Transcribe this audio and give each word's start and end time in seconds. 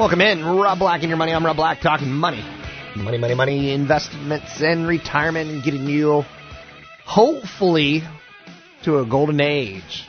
Welcome 0.00 0.22
in, 0.22 0.42
Rob 0.42 0.78
Black 0.78 1.02
and 1.02 1.10
your 1.10 1.18
money. 1.18 1.34
I'm 1.34 1.44
Rob 1.44 1.56
Black 1.56 1.82
talking 1.82 2.10
money. 2.10 2.42
Money, 2.96 3.18
money, 3.18 3.34
money, 3.34 3.74
investments 3.74 4.62
and 4.62 4.88
retirement 4.88 5.50
and 5.50 5.62
getting 5.62 5.84
you 5.84 6.22
hopefully 7.04 8.00
to 8.84 9.00
a 9.00 9.04
golden 9.04 9.42
age. 9.42 10.06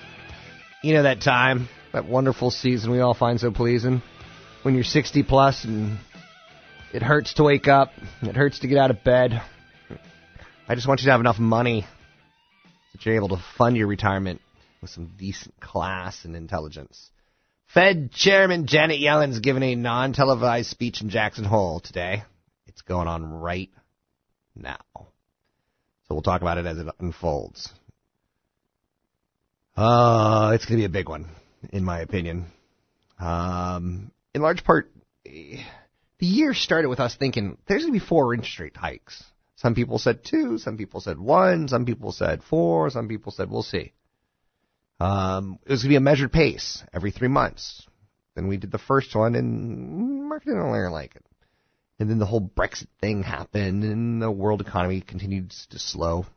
You 0.81 0.93
know 0.93 1.03
that 1.03 1.19
time, 1.19 1.67
that 1.91 2.05
wonderful 2.05 2.51
season 2.51 2.89
we 2.89 3.01
all 3.01 3.13
find 3.13 3.37
so 3.37 3.51
pleasing 3.51 4.01
when 4.63 4.75
you're 4.75 4.85
60 4.85 5.23
plus 5.23 5.65
and 5.65 5.97
it 6.93 7.03
hurts 7.03 7.33
to 7.33 7.43
wake 7.43 7.67
up, 7.67 7.89
it 8.21 8.37
hurts 8.37 8.59
to 8.59 8.69
get 8.69 8.77
out 8.77 8.91
of 8.91 9.03
bed. 9.03 9.41
I 10.69 10.75
just 10.75 10.87
want 10.87 11.01
you 11.01 11.07
to 11.07 11.11
have 11.11 11.19
enough 11.19 11.37
money 11.37 11.85
that 12.93 13.05
you're 13.05 13.15
able 13.15 13.27
to 13.27 13.43
fund 13.57 13.75
your 13.75 13.87
retirement 13.87 14.39
with 14.79 14.89
some 14.89 15.11
decent 15.19 15.59
class 15.59 16.23
and 16.23 16.33
intelligence. 16.33 17.11
Fed 17.73 18.11
Chairman 18.11 18.67
Janet 18.67 18.99
Yellen's 18.99 19.39
giving 19.39 19.63
a 19.63 19.75
non-televised 19.75 20.69
speech 20.69 21.01
in 21.01 21.09
Jackson 21.09 21.45
Hole 21.45 21.79
today. 21.79 22.23
It's 22.67 22.81
going 22.81 23.07
on 23.07 23.23
right 23.25 23.69
now. 24.55 24.79
So 24.95 25.07
we'll 26.09 26.21
talk 26.21 26.41
about 26.41 26.57
it 26.57 26.65
as 26.65 26.77
it 26.77 26.87
unfolds. 26.99 27.69
Uh, 29.77 30.51
it's 30.53 30.65
going 30.65 30.77
to 30.77 30.81
be 30.81 30.85
a 30.85 30.89
big 30.89 31.07
one, 31.07 31.29
in 31.71 31.85
my 31.85 32.01
opinion. 32.01 32.47
Um, 33.17 34.11
in 34.35 34.41
large 34.41 34.65
part, 34.65 34.91
the 35.23 35.63
year 36.19 36.53
started 36.53 36.89
with 36.89 36.99
us 36.99 37.15
thinking 37.15 37.57
there's 37.67 37.83
going 37.83 37.93
to 37.93 37.99
be 37.99 38.05
four 38.05 38.33
interest 38.33 38.59
rate 38.59 38.75
hikes. 38.75 39.23
Some 39.55 39.75
people 39.75 39.97
said 39.97 40.25
two, 40.25 40.57
some 40.57 40.75
people 40.75 40.99
said 40.99 41.17
one, 41.17 41.69
some 41.69 41.85
people 41.85 42.11
said 42.11 42.43
four, 42.43 42.89
some 42.89 43.07
people 43.07 43.31
said 43.31 43.49
we'll 43.49 43.63
see. 43.63 43.93
Um, 45.01 45.57
it 45.65 45.71
was 45.71 45.81
going 45.81 45.89
to 45.89 45.93
be 45.93 45.95
a 45.95 45.99
measured 45.99 46.31
pace 46.31 46.83
every 46.93 47.09
three 47.09 47.27
months. 47.27 47.87
Then 48.35 48.47
we 48.47 48.57
did 48.57 48.71
the 48.71 48.77
first 48.77 49.15
one, 49.15 49.33
and 49.33 50.29
market 50.29 50.45
didn't 50.45 50.61
really 50.61 50.91
like 50.91 51.15
it. 51.15 51.25
And 51.97 52.07
then 52.07 52.19
the 52.19 52.27
whole 52.27 52.41
Brexit 52.41 52.85
thing 52.99 53.23
happened, 53.23 53.83
and 53.83 54.21
the 54.21 54.29
world 54.29 54.61
economy 54.61 55.01
continued 55.01 55.49
to 55.71 55.79
slow. 55.79 56.27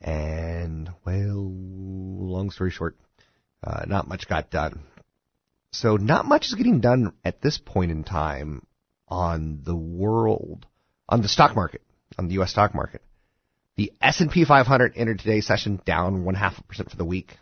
And, 0.00 0.90
well, 1.06 1.52
long 1.54 2.50
story 2.50 2.72
short, 2.72 2.96
uh, 3.62 3.84
not 3.86 4.08
much 4.08 4.28
got 4.28 4.50
done. 4.50 4.80
So 5.72 5.96
not 5.96 6.26
much 6.26 6.46
is 6.46 6.54
getting 6.56 6.80
done 6.80 7.12
at 7.24 7.40
this 7.40 7.56
point 7.56 7.92
in 7.92 8.02
time 8.02 8.66
on 9.06 9.60
the 9.62 9.76
world, 9.76 10.66
on 11.08 11.22
the 11.22 11.28
stock 11.28 11.54
market, 11.54 11.82
on 12.18 12.26
the 12.26 12.34
U.S. 12.34 12.50
stock 12.50 12.74
market. 12.74 13.02
The 13.78 13.92
S&P 14.02 14.44
500 14.44 14.94
entered 14.96 15.20
today's 15.20 15.46
session 15.46 15.80
down 15.86 16.24
one 16.24 16.34
half 16.34 16.60
percent 16.66 16.90
for 16.90 16.96
the 16.96 17.04
week. 17.04 17.36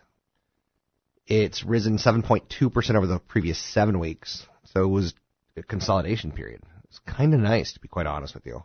It's 1.26 1.64
risen 1.64 1.96
7.2% 1.96 2.94
over 2.94 3.06
the 3.06 3.18
previous 3.20 3.58
seven 3.58 3.98
weeks. 3.98 4.46
So 4.64 4.82
it 4.82 4.88
was 4.88 5.14
a 5.56 5.62
consolidation 5.62 6.32
period. 6.32 6.60
It's 6.84 6.98
kind 6.98 7.32
of 7.32 7.40
nice, 7.40 7.72
to 7.72 7.80
be 7.80 7.88
quite 7.88 8.06
honest 8.06 8.34
with 8.34 8.44
you. 8.44 8.62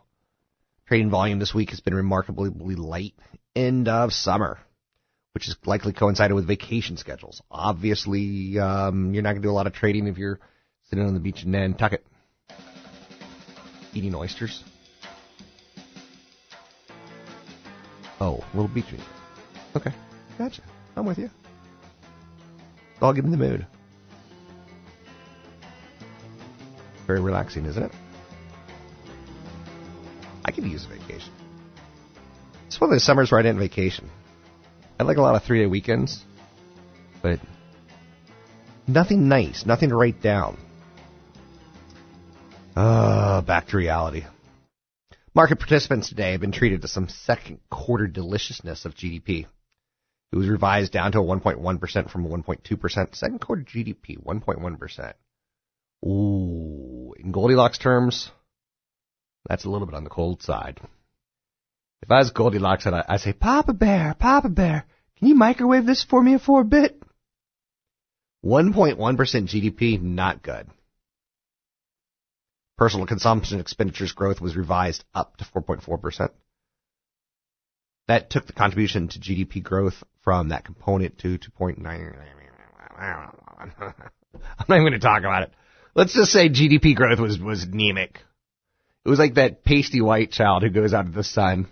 Trading 0.86 1.08
volume 1.08 1.38
this 1.38 1.54
week 1.54 1.70
has 1.70 1.80
been 1.80 1.94
remarkably 1.94 2.74
light. 2.74 3.14
End 3.56 3.88
of 3.88 4.12
summer, 4.12 4.58
which 5.32 5.48
is 5.48 5.56
likely 5.64 5.94
coincided 5.94 6.34
with 6.34 6.46
vacation 6.46 6.98
schedules. 6.98 7.40
Obviously, 7.50 8.58
um, 8.58 9.14
you're 9.14 9.22
not 9.22 9.30
going 9.30 9.40
to 9.40 9.48
do 9.48 9.50
a 9.50 9.56
lot 9.56 9.66
of 9.66 9.72
trading 9.72 10.08
if 10.08 10.18
you're 10.18 10.40
sitting 10.90 11.06
on 11.06 11.14
the 11.14 11.20
beach 11.20 11.42
in 11.42 11.52
Nantucket 11.52 12.04
eating 13.94 14.14
oysters. 14.14 14.62
Oh, 18.22 18.44
little 18.54 18.68
beach. 18.68 18.84
Okay, 19.74 19.90
gotcha. 20.38 20.62
I'm 20.94 21.04
with 21.04 21.18
you. 21.18 21.28
I'll 23.00 23.12
get 23.12 23.24
in 23.24 23.32
the 23.32 23.36
mood. 23.36 23.66
Very 27.08 27.20
relaxing, 27.20 27.66
isn't 27.66 27.82
it? 27.82 27.90
I 30.44 30.52
could 30.52 30.62
use 30.62 30.84
a 30.84 30.88
vacation. 30.88 31.32
It's 32.68 32.80
one 32.80 32.90
of 32.90 32.94
those 32.94 33.02
summers 33.02 33.32
where 33.32 33.40
I 33.40 33.42
didn't 33.42 33.58
vacation. 33.58 34.08
I 35.00 35.02
like 35.02 35.16
a 35.16 35.20
lot 35.20 35.34
of 35.34 35.42
three 35.42 35.58
day 35.58 35.66
weekends, 35.66 36.22
but 37.22 37.40
nothing 38.86 39.26
nice, 39.26 39.66
nothing 39.66 39.88
to 39.88 39.96
write 39.96 40.22
down. 40.22 40.58
Uh, 42.76 43.40
back 43.40 43.66
to 43.68 43.76
reality. 43.76 44.22
Market 45.34 45.58
participants 45.58 46.10
today 46.10 46.32
have 46.32 46.42
been 46.42 46.52
treated 46.52 46.82
to 46.82 46.88
some 46.88 47.08
second 47.08 47.58
quarter 47.70 48.06
deliciousness 48.06 48.84
of 48.84 48.94
GDP. 48.94 49.46
It 50.30 50.36
was 50.36 50.48
revised 50.48 50.92
down 50.92 51.12
to 51.12 51.20
a 51.20 51.22
1.1% 51.22 52.10
from 52.10 52.26
a 52.26 52.28
1.2%. 52.28 53.14
Second 53.14 53.40
quarter 53.40 53.62
GDP, 53.62 54.22
1.1%. 54.22 55.12
Ooh, 56.04 57.14
in 57.18 57.32
Goldilocks 57.32 57.78
terms, 57.78 58.30
that's 59.48 59.64
a 59.64 59.70
little 59.70 59.86
bit 59.86 59.94
on 59.94 60.04
the 60.04 60.10
cold 60.10 60.42
side. 60.42 60.80
If 62.02 62.10
I 62.10 62.18
was 62.18 62.30
Goldilocks, 62.30 62.86
I'd, 62.86 63.04
I'd 63.08 63.20
say, 63.20 63.32
Papa 63.32 63.72
Bear, 63.72 64.14
Papa 64.18 64.50
Bear, 64.50 64.84
can 65.18 65.28
you 65.28 65.34
microwave 65.34 65.86
this 65.86 66.04
for 66.04 66.22
me 66.22 66.38
for 66.38 66.60
a 66.60 66.64
bit? 66.64 67.00
1.1% 68.44 68.96
GDP, 68.98 70.02
not 70.02 70.42
good. 70.42 70.66
Personal 72.82 73.06
consumption 73.06 73.60
expenditures 73.60 74.10
growth 74.10 74.40
was 74.40 74.56
revised 74.56 75.04
up 75.14 75.36
to 75.36 75.44
4.4%. 75.44 76.30
That 78.08 78.28
took 78.28 78.48
the 78.48 78.52
contribution 78.52 79.06
to 79.06 79.20
GDP 79.20 79.62
growth 79.62 80.02
from 80.22 80.48
that 80.48 80.64
component 80.64 81.16
to 81.18 81.38
2.9. 81.38 81.78
I'm 82.98 83.72
not 84.68 84.68
even 84.68 84.82
going 84.82 84.92
to 84.94 84.98
talk 84.98 85.20
about 85.20 85.44
it. 85.44 85.52
Let's 85.94 86.12
just 86.12 86.32
say 86.32 86.48
GDP 86.48 86.96
growth 86.96 87.20
was, 87.20 87.38
was 87.38 87.62
anemic. 87.62 88.18
It 89.04 89.08
was 89.08 89.20
like 89.20 89.34
that 89.34 89.62
pasty 89.62 90.00
white 90.00 90.32
child 90.32 90.64
who 90.64 90.70
goes 90.70 90.92
out 90.92 91.06
of 91.06 91.14
the 91.14 91.22
sun. 91.22 91.68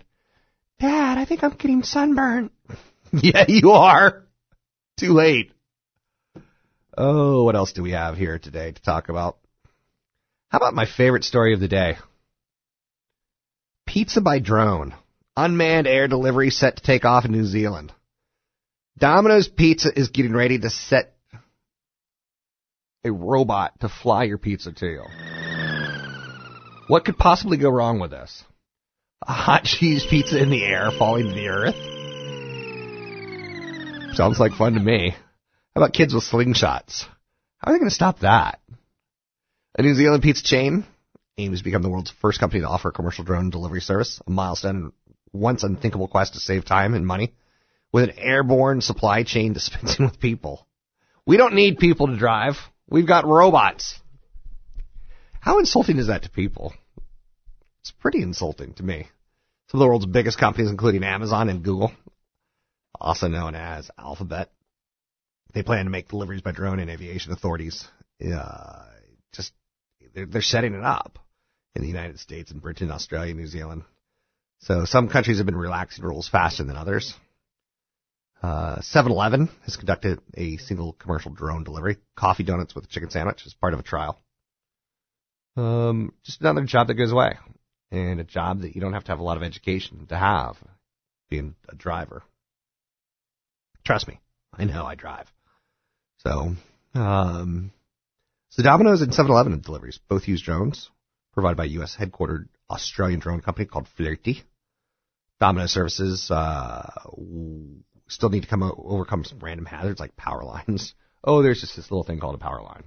Dad, 0.79 1.17
I 1.17 1.25
think 1.25 1.43
I'm 1.43 1.57
getting 1.57 1.83
sunburned. 1.83 2.51
yeah, 3.11 3.43
you 3.49 3.71
are. 3.71 4.23
Too 4.97 5.11
late. 5.11 5.51
Oh, 6.97 7.43
what 7.43 7.57
else 7.57 7.73
do 7.73 7.83
we 7.83 7.91
have 7.91 8.15
here 8.15 8.39
today 8.39 8.71
to 8.71 8.81
talk 8.81 9.09
about? 9.09 9.39
How 10.51 10.57
about 10.57 10.73
my 10.73 10.85
favorite 10.85 11.23
story 11.23 11.53
of 11.53 11.61
the 11.61 11.69
day? 11.69 11.97
Pizza 13.87 14.19
by 14.19 14.39
drone. 14.39 14.93
Unmanned 15.37 15.87
air 15.87 16.09
delivery 16.09 16.49
set 16.49 16.75
to 16.75 16.83
take 16.83 17.05
off 17.05 17.23
in 17.23 17.31
New 17.31 17.45
Zealand. 17.45 17.93
Domino's 18.97 19.47
Pizza 19.47 19.97
is 19.97 20.09
getting 20.09 20.33
ready 20.33 20.59
to 20.59 20.69
set 20.69 21.15
a 23.05 23.11
robot 23.13 23.79
to 23.79 23.87
fly 23.87 24.25
your 24.25 24.37
pizza 24.37 24.73
to 24.73 24.85
you. 24.85 25.05
What 26.87 27.05
could 27.05 27.17
possibly 27.17 27.55
go 27.55 27.69
wrong 27.69 28.01
with 28.01 28.11
this? 28.11 28.43
A 29.21 29.31
hot 29.31 29.63
cheese 29.63 30.05
pizza 30.09 30.37
in 30.37 30.49
the 30.49 30.65
air 30.65 30.91
falling 30.99 31.27
to 31.27 31.33
the 31.33 31.47
earth? 31.47 31.75
Sounds 34.17 34.37
like 34.37 34.51
fun 34.51 34.73
to 34.73 34.81
me. 34.81 35.11
How 35.11 35.81
about 35.81 35.93
kids 35.93 36.13
with 36.13 36.25
slingshots? 36.25 37.05
How 37.59 37.71
are 37.71 37.73
they 37.73 37.79
going 37.79 37.89
to 37.89 37.95
stop 37.95 38.19
that? 38.19 38.59
A 39.77 39.81
New 39.81 39.95
Zealand 39.95 40.21
pizza 40.21 40.43
chain 40.43 40.85
aims 41.37 41.59
to 41.59 41.63
become 41.63 41.81
the 41.81 41.89
world's 41.89 42.11
first 42.11 42.39
company 42.39 42.61
to 42.61 42.67
offer 42.67 42.91
commercial 42.91 43.23
drone 43.23 43.49
delivery 43.49 43.79
service, 43.79 44.19
a 44.27 44.29
milestone 44.29 44.75
in 44.75 44.91
once 45.31 45.63
unthinkable 45.63 46.09
quest 46.09 46.33
to 46.33 46.39
save 46.41 46.65
time 46.65 46.93
and 46.93 47.07
money 47.07 47.33
with 47.93 48.03
an 48.03 48.17
airborne 48.17 48.81
supply 48.81 49.23
chain 49.23 49.53
dispensing 49.53 50.05
with 50.05 50.19
people. 50.19 50.67
We 51.25 51.37
don't 51.37 51.55
need 51.55 51.77
people 51.77 52.07
to 52.07 52.17
drive. 52.17 52.55
We've 52.89 53.07
got 53.07 53.25
robots. 53.25 53.97
How 55.39 55.59
insulting 55.59 55.97
is 55.97 56.07
that 56.07 56.23
to 56.23 56.29
people? 56.29 56.73
It's 57.79 57.91
pretty 57.91 58.21
insulting 58.21 58.73
to 58.73 58.83
me. 58.83 59.07
Some 59.69 59.79
of 59.79 59.85
the 59.85 59.87
world's 59.87 60.05
biggest 60.05 60.37
companies, 60.37 60.69
including 60.69 61.03
Amazon 61.03 61.47
and 61.47 61.63
Google, 61.63 61.93
also 62.99 63.29
known 63.29 63.55
as 63.55 63.89
Alphabet, 63.97 64.51
they 65.53 65.63
plan 65.63 65.85
to 65.85 65.91
make 65.91 66.09
deliveries 66.09 66.41
by 66.41 66.51
drone 66.51 66.79
and 66.79 66.91
aviation 66.91 67.31
authorities. 67.31 67.87
Uh, 68.21 68.83
just 69.31 69.53
they're, 70.13 70.41
setting 70.41 70.73
it 70.73 70.83
up 70.83 71.19
in 71.75 71.81
the 71.81 71.87
United 71.87 72.19
States 72.19 72.51
and 72.51 72.61
Britain, 72.61 72.91
Australia, 72.91 73.33
New 73.33 73.47
Zealand. 73.47 73.83
So 74.59 74.85
some 74.85 75.09
countries 75.09 75.37
have 75.37 75.45
been 75.45 75.55
relaxing 75.55 76.05
rules 76.05 76.29
faster 76.29 76.63
than 76.63 76.77
others. 76.77 77.13
Uh, 78.43 78.77
7-Eleven 78.79 79.49
has 79.63 79.75
conducted 79.75 80.19
a 80.35 80.57
single 80.57 80.93
commercial 80.93 81.31
drone 81.31 81.63
delivery, 81.63 81.97
coffee 82.15 82.43
donuts 82.43 82.73
with 82.73 82.85
a 82.85 82.87
chicken 82.87 83.09
sandwich 83.09 83.43
as 83.45 83.53
part 83.53 83.73
of 83.73 83.79
a 83.79 83.83
trial. 83.83 84.19
Um, 85.55 86.13
just 86.23 86.41
another 86.41 86.63
job 86.65 86.87
that 86.87 86.95
goes 86.95 87.11
away, 87.11 87.37
and 87.91 88.19
a 88.19 88.23
job 88.23 88.61
that 88.61 88.73
you 88.73 88.81
don't 88.81 88.93
have 88.93 89.03
to 89.03 89.11
have 89.11 89.19
a 89.19 89.23
lot 89.23 89.37
of 89.37 89.43
education 89.43 90.07
to 90.07 90.17
have, 90.17 90.57
being 91.29 91.55
a 91.69 91.75
driver. 91.75 92.23
Trust 93.83 94.07
me, 94.07 94.19
I 94.53 94.65
know 94.65 94.85
I 94.85 94.95
drive. 94.95 95.31
So, 96.19 96.55
um, 96.95 97.71
so 98.51 98.63
Domino's 98.63 99.01
and 99.01 99.11
7-Eleven 99.11 99.61
deliveries 99.61 99.99
both 100.07 100.27
use 100.27 100.41
drones 100.41 100.89
provided 101.33 101.55
by 101.55 101.65
U.S. 101.65 101.95
headquartered 101.97 102.49
Australian 102.69 103.19
drone 103.19 103.41
company 103.41 103.65
called 103.65 103.87
Flirtey. 103.97 104.43
Domino's 105.39 105.71
services 105.71 106.29
uh, 106.29 106.89
still 108.07 108.29
need 108.29 108.43
to 108.43 108.49
come 108.49 108.61
overcome 108.61 109.23
some 109.23 109.39
random 109.39 109.65
hazards 109.65 109.99
like 109.99 110.15
power 110.15 110.43
lines. 110.43 110.93
Oh, 111.23 111.43
there's 111.43 111.61
just 111.61 111.75
this 111.75 111.91
little 111.91 112.03
thing 112.03 112.19
called 112.19 112.33
a 112.33 112.39
power 112.39 112.63
line. 112.63 112.83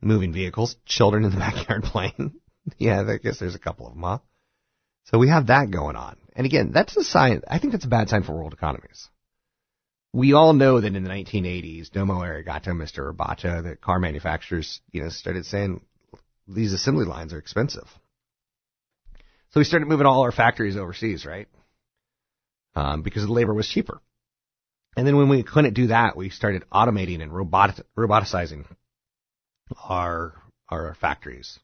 Moving 0.00 0.32
vehicles, 0.32 0.76
children 0.86 1.24
in 1.24 1.32
the 1.32 1.36
backyard 1.40 1.82
playing. 1.82 2.34
yeah, 2.78 3.02
I 3.04 3.16
guess 3.16 3.40
there's 3.40 3.56
a 3.56 3.58
couple 3.58 3.88
of 3.88 3.94
them, 3.94 4.04
huh? 4.04 4.18
So 5.06 5.18
we 5.18 5.30
have 5.30 5.48
that 5.48 5.72
going 5.72 5.96
on. 5.96 6.16
And 6.36 6.46
again, 6.46 6.70
that's 6.72 6.96
a 6.96 7.02
sign, 7.02 7.42
I 7.48 7.58
think 7.58 7.72
that's 7.72 7.86
a 7.86 7.88
bad 7.88 8.08
sign 8.08 8.22
for 8.22 8.34
world 8.34 8.52
economies. 8.52 9.08
We 10.12 10.32
all 10.32 10.52
know 10.52 10.80
that 10.80 10.94
in 10.94 11.04
the 11.04 11.10
1980s, 11.10 11.90
Domo 11.90 12.20
Arigato, 12.20 12.68
Mr. 12.68 13.12
Roboto, 13.12 13.62
the 13.62 13.76
car 13.76 14.00
manufacturers, 14.00 14.80
you 14.90 15.02
know, 15.02 15.08
started 15.08 15.46
saying 15.46 15.82
these 16.48 16.72
assembly 16.72 17.04
lines 17.04 17.32
are 17.32 17.38
expensive. 17.38 17.86
So 19.50 19.60
we 19.60 19.64
started 19.64 19.88
moving 19.88 20.06
all 20.06 20.22
our 20.22 20.32
factories 20.32 20.76
overseas, 20.76 21.24
right? 21.24 21.48
um, 22.74 23.02
because 23.02 23.24
the 23.24 23.32
labor 23.32 23.54
was 23.54 23.68
cheaper. 23.68 24.00
And 24.96 25.06
then 25.06 25.16
when 25.16 25.28
we 25.28 25.42
couldn't 25.42 25.74
do 25.74 25.88
that, 25.88 26.16
we 26.16 26.30
started 26.30 26.64
automating 26.72 27.22
and 27.22 27.32
robot, 27.32 27.80
roboticizing 27.96 28.66
our 29.88 30.34
our 30.68 30.94
factories. 31.00 31.58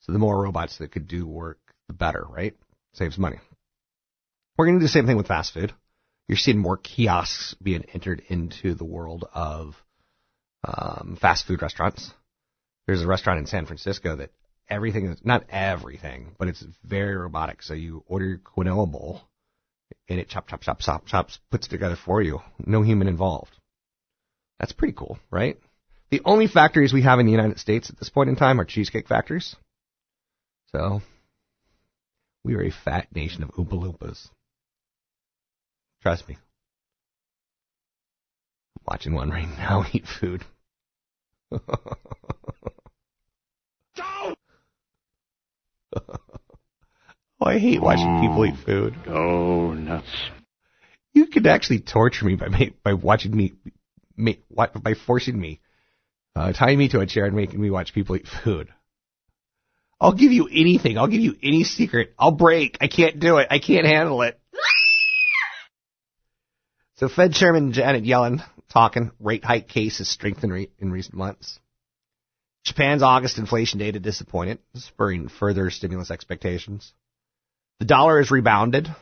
So 0.00 0.12
the 0.12 0.18
more 0.18 0.42
robots 0.42 0.78
that 0.78 0.92
could 0.92 1.08
do 1.08 1.26
work, 1.26 1.58
the 1.88 1.94
better, 1.94 2.24
right? 2.28 2.54
Saves 2.94 3.18
money. 3.18 3.38
We're 4.56 4.66
going 4.66 4.78
to 4.78 4.80
do 4.80 4.86
the 4.86 4.92
same 4.92 5.06
thing 5.06 5.16
with 5.16 5.26
fast 5.26 5.52
food. 5.52 5.72
You're 6.30 6.36
seeing 6.36 6.58
more 6.58 6.76
kiosks 6.76 7.56
being 7.60 7.82
entered 7.92 8.22
into 8.28 8.76
the 8.76 8.84
world 8.84 9.28
of 9.34 9.74
um, 10.62 11.18
fast 11.20 11.44
food 11.44 11.60
restaurants. 11.60 12.12
There's 12.86 13.02
a 13.02 13.06
restaurant 13.08 13.40
in 13.40 13.46
San 13.46 13.66
Francisco 13.66 14.14
that 14.14 14.30
everything 14.68 15.06
is 15.06 15.18
not 15.24 15.42
everything, 15.50 16.36
but 16.38 16.46
it's 16.46 16.64
very 16.84 17.16
robotic. 17.16 17.64
So 17.64 17.74
you 17.74 18.04
order 18.06 18.26
your 18.26 18.38
quinoa 18.38 18.88
bowl 18.88 19.22
and 20.08 20.20
it 20.20 20.28
chop, 20.28 20.46
chop, 20.46 20.60
chop, 20.60 20.78
chop, 20.78 21.04
chops, 21.04 21.40
puts 21.50 21.66
it 21.66 21.70
together 21.70 21.96
for 21.96 22.22
you. 22.22 22.38
No 22.64 22.82
human 22.82 23.08
involved. 23.08 23.50
That's 24.60 24.70
pretty 24.70 24.94
cool, 24.94 25.18
right? 25.32 25.58
The 26.12 26.22
only 26.24 26.46
factories 26.46 26.92
we 26.92 27.02
have 27.02 27.18
in 27.18 27.26
the 27.26 27.32
United 27.32 27.58
States 27.58 27.90
at 27.90 27.98
this 27.98 28.08
point 28.08 28.30
in 28.30 28.36
time 28.36 28.60
are 28.60 28.64
cheesecake 28.64 29.08
factories. 29.08 29.56
So, 30.70 31.02
we 32.44 32.54
are 32.54 32.62
a 32.62 32.70
fat 32.70 33.08
nation 33.12 33.42
of 33.42 33.50
Oompa 33.50 33.72
Loompas. 33.72 34.28
Trust 36.02 36.28
me. 36.28 36.36
I'm 38.78 38.84
watching 38.86 39.14
one 39.14 39.30
right 39.30 39.48
now 39.58 39.84
eat 39.92 40.06
food. 40.06 40.44
Oh, 47.40 47.46
I 47.46 47.58
hate 47.58 47.80
watching 47.80 48.20
people 48.20 48.44
eat 48.44 48.54
food. 48.66 48.94
Oh, 49.08 49.72
nuts. 49.72 50.06
You 51.14 51.26
could 51.26 51.46
actually 51.46 51.80
torture 51.80 52.26
me 52.26 52.36
by 52.36 52.48
by 52.84 52.92
watching 52.92 53.34
me, 53.34 53.54
by 54.54 54.94
forcing 55.06 55.40
me, 55.40 55.60
uh, 56.36 56.52
tying 56.52 56.78
me 56.78 56.88
to 56.90 57.00
a 57.00 57.06
chair 57.06 57.24
and 57.24 57.34
making 57.34 57.60
me 57.60 57.70
watch 57.70 57.94
people 57.94 58.16
eat 58.16 58.28
food. 58.44 58.68
I'll 60.00 60.12
give 60.12 60.32
you 60.32 60.48
anything. 60.50 60.98
I'll 60.98 61.08
give 61.08 61.20
you 61.20 61.36
any 61.42 61.64
secret. 61.64 62.14
I'll 62.18 62.30
break. 62.30 62.78
I 62.80 62.88
can't 62.88 63.18
do 63.18 63.38
it. 63.38 63.48
I 63.50 63.58
can't 63.58 63.86
handle 63.86 64.22
it. 64.22 64.39
So 67.00 67.08
Fed 67.08 67.32
Chairman 67.32 67.72
Janet 67.72 68.04
Yellen 68.04 68.44
talking 68.70 69.10
rate 69.18 69.42
hike 69.42 69.68
case 69.68 69.96
has 69.98 70.08
strengthened 70.08 70.52
re- 70.52 70.70
in 70.78 70.92
recent 70.92 71.14
months. 71.14 71.58
Japan's 72.62 73.02
August 73.02 73.38
inflation 73.38 73.78
data 73.78 73.98
disappointed, 73.98 74.58
spurring 74.74 75.28
further 75.28 75.70
stimulus 75.70 76.10
expectations. 76.10 76.92
The 77.78 77.86
dollar 77.86 78.18
has 78.18 78.30
rebounded. 78.30 78.94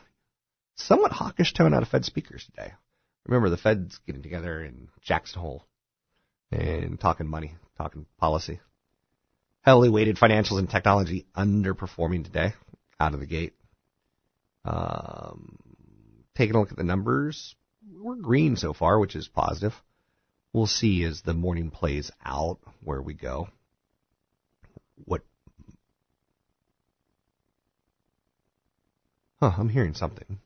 Somewhat 0.75 1.11
hawkish 1.11 1.53
tone 1.53 1.73
out 1.73 1.83
of 1.83 1.89
Fed 1.89 2.05
speakers 2.05 2.45
today. 2.45 2.71
Remember, 3.25 3.49
the 3.49 3.57
Fed's 3.57 3.99
getting 4.07 4.23
together 4.23 4.63
in 4.63 4.87
Jackson 5.01 5.41
Hole 5.41 5.65
and 6.53 6.97
talking 6.97 7.27
money, 7.27 7.55
talking 7.77 8.05
policy. 8.17 8.61
Heavily 9.59 9.89
weighted 9.89 10.15
financials 10.15 10.59
and 10.59 10.69
technology 10.69 11.25
underperforming 11.35 12.23
today 12.23 12.53
out 12.97 13.13
of 13.13 13.19
the 13.19 13.25
gate. 13.25 13.55
Um, 14.63 15.57
taking 16.37 16.55
a 16.55 16.59
look 16.61 16.71
at 16.71 16.77
the 16.77 16.83
numbers, 16.85 17.55
we're 17.97 18.15
green 18.15 18.55
so 18.55 18.73
far, 18.73 18.99
which 18.99 19.15
is 19.15 19.27
positive. 19.27 19.73
We'll 20.53 20.67
see 20.67 21.03
as 21.03 21.21
the 21.21 21.33
morning 21.33 21.69
plays 21.69 22.11
out 22.25 22.59
where 22.83 23.01
we 23.01 23.13
go. 23.13 23.49
What 25.05 25.21
Huh, 29.39 29.53
I'm 29.57 29.69
hearing 29.69 29.93
something. 29.93 30.39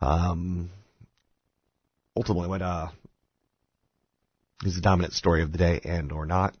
Um, 0.00 0.70
ultimately, 2.16 2.48
what 2.48 2.62
uh, 2.62 2.88
is 4.64 4.76
the 4.76 4.80
dominant 4.80 5.12
story 5.12 5.42
of 5.42 5.52
the 5.52 5.58
day 5.58 5.80
and 5.84 6.10
or 6.10 6.24
not? 6.24 6.56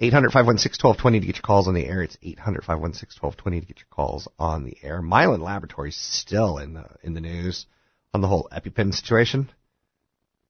800-516-1220 0.00 1.20
to 1.20 1.26
get 1.26 1.36
your 1.36 1.42
calls 1.42 1.66
on 1.66 1.74
the 1.74 1.84
air. 1.84 2.02
It's 2.02 2.16
800-516-1220 2.22 3.60
to 3.60 3.66
get 3.66 3.78
your 3.78 3.86
calls 3.90 4.28
on 4.38 4.64
the 4.64 4.76
air. 4.82 5.02
Mylan 5.02 5.40
Laboratories 5.40 5.96
still 5.96 6.58
in 6.58 6.74
the 6.74 6.86
in 7.02 7.14
the 7.14 7.20
news 7.20 7.66
on 8.14 8.20
the 8.20 8.28
whole 8.28 8.48
EpiPen 8.52 8.94
situation. 8.94 9.50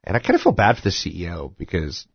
And 0.05 0.17
I 0.17 0.21
kind 0.21 0.35
of 0.35 0.41
feel 0.41 0.53
bad 0.53 0.77
for 0.77 0.83
the 0.83 0.91
CEO 0.91 1.57
because 1.57 2.07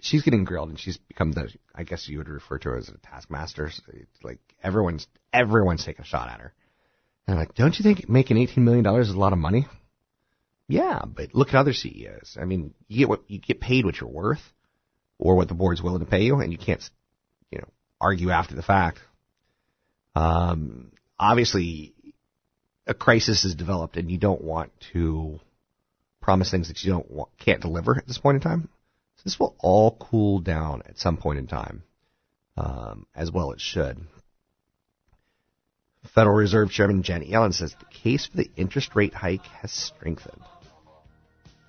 she's 0.00 0.22
getting 0.22 0.44
grilled 0.44 0.70
and 0.70 0.78
she's 0.78 0.96
become 0.96 1.32
the 1.32 1.52
I 1.74 1.82
guess 1.84 2.08
you 2.08 2.18
would 2.18 2.28
refer 2.28 2.58
to 2.58 2.70
her 2.70 2.76
as 2.78 2.88
a 2.88 2.96
taskmaster. 2.98 3.66
It's 3.66 4.24
like 4.24 4.40
everyone's 4.62 5.06
everyone's 5.32 5.84
taking 5.84 6.02
a 6.02 6.06
shot 6.06 6.30
at 6.30 6.40
her. 6.40 6.54
And 7.26 7.34
I'm 7.34 7.40
like, 7.40 7.54
don't 7.54 7.78
you 7.78 7.82
think 7.82 8.08
making 8.08 8.38
$18 8.38 8.58
million 8.58 8.86
is 9.00 9.10
a 9.10 9.18
lot 9.18 9.34
of 9.34 9.38
money? 9.38 9.66
Yeah, 10.66 11.02
but 11.04 11.34
look 11.34 11.48
at 11.48 11.56
other 11.56 11.72
CEOs. 11.72 12.36
I 12.40 12.44
mean, 12.44 12.74
you 12.88 12.98
get 12.98 13.08
what 13.08 13.22
you 13.28 13.38
get 13.38 13.60
paid 13.60 13.84
what 13.84 14.00
you're 14.00 14.10
worth, 14.10 14.42
or 15.18 15.34
what 15.34 15.48
the 15.48 15.54
board's 15.54 15.82
willing 15.82 16.00
to 16.00 16.06
pay 16.06 16.22
you, 16.22 16.40
and 16.40 16.52
you 16.52 16.58
can't, 16.58 16.82
you 17.50 17.58
know, 17.58 17.68
argue 18.00 18.30
after 18.30 18.54
the 18.54 18.62
fact. 18.62 19.00
Um, 20.14 20.92
obviously, 21.18 21.94
a 22.88 22.94
crisis 22.94 23.42
has 23.42 23.54
developed, 23.54 23.96
and 23.96 24.10
you 24.10 24.18
don't 24.18 24.40
want 24.40 24.72
to 24.92 25.38
promise 26.20 26.50
things 26.50 26.68
that 26.68 26.82
you 26.82 26.90
don't 26.90 27.10
want, 27.10 27.28
can't 27.38 27.60
deliver 27.60 27.96
at 27.96 28.06
this 28.06 28.18
point 28.18 28.36
in 28.36 28.40
time. 28.40 28.68
So 29.16 29.22
this 29.24 29.38
will 29.38 29.54
all 29.58 29.96
cool 30.00 30.40
down 30.40 30.82
at 30.86 30.98
some 30.98 31.18
point 31.18 31.38
in 31.38 31.46
time, 31.46 31.82
um, 32.56 33.06
as 33.14 33.30
well 33.30 33.52
it 33.52 33.60
should. 33.60 33.98
Federal 36.14 36.36
Reserve 36.36 36.70
Chairman 36.70 37.02
Janet 37.02 37.28
Yellen 37.28 37.52
says 37.52 37.74
the 37.78 37.84
case 37.86 38.26
for 38.26 38.38
the 38.38 38.50
interest 38.56 38.96
rate 38.96 39.12
hike 39.12 39.44
has 39.60 39.70
strengthened. 39.70 40.40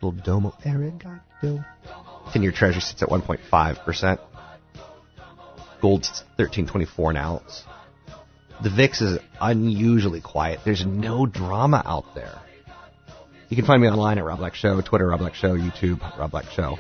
Little 0.02 0.22
domo 0.24 0.56
arigato. 0.64 1.66
10 2.32 2.42
year 2.42 2.54
treasury 2.54 2.82
sits 2.82 3.04
at 3.04 3.10
1.5%. 3.10 4.20
Gold's 5.82 6.10
1324 6.38 7.12
an 7.12 7.18
ounce. 7.18 7.64
The 8.62 8.70
VIX 8.70 9.02
is 9.02 9.20
unusually 9.40 10.20
quiet. 10.20 10.60
There's 10.66 10.86
no 10.86 11.26
drama 11.26 11.82
out 11.86 12.14
there. 12.14 12.36
You 13.48 13.56
can 13.56 13.66
find 13.66 13.82
me 13.82 13.88
online 13.88 14.18
at 14.18 14.26
Rob 14.26 14.40
Black 14.40 14.54
Show, 14.54 14.82
Twitter 14.82 15.08
Rob 15.08 15.20
Black 15.20 15.34
Show, 15.34 15.56
YouTube 15.56 16.02
Rob 16.18 16.32
Black 16.32 16.46
Show. 16.52 16.78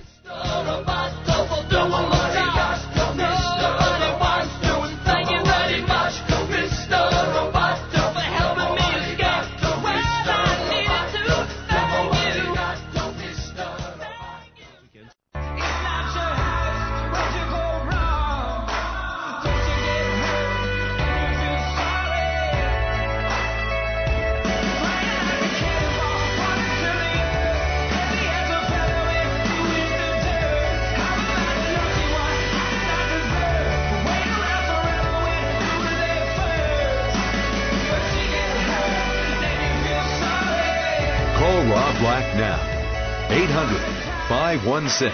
516 44.30 45.10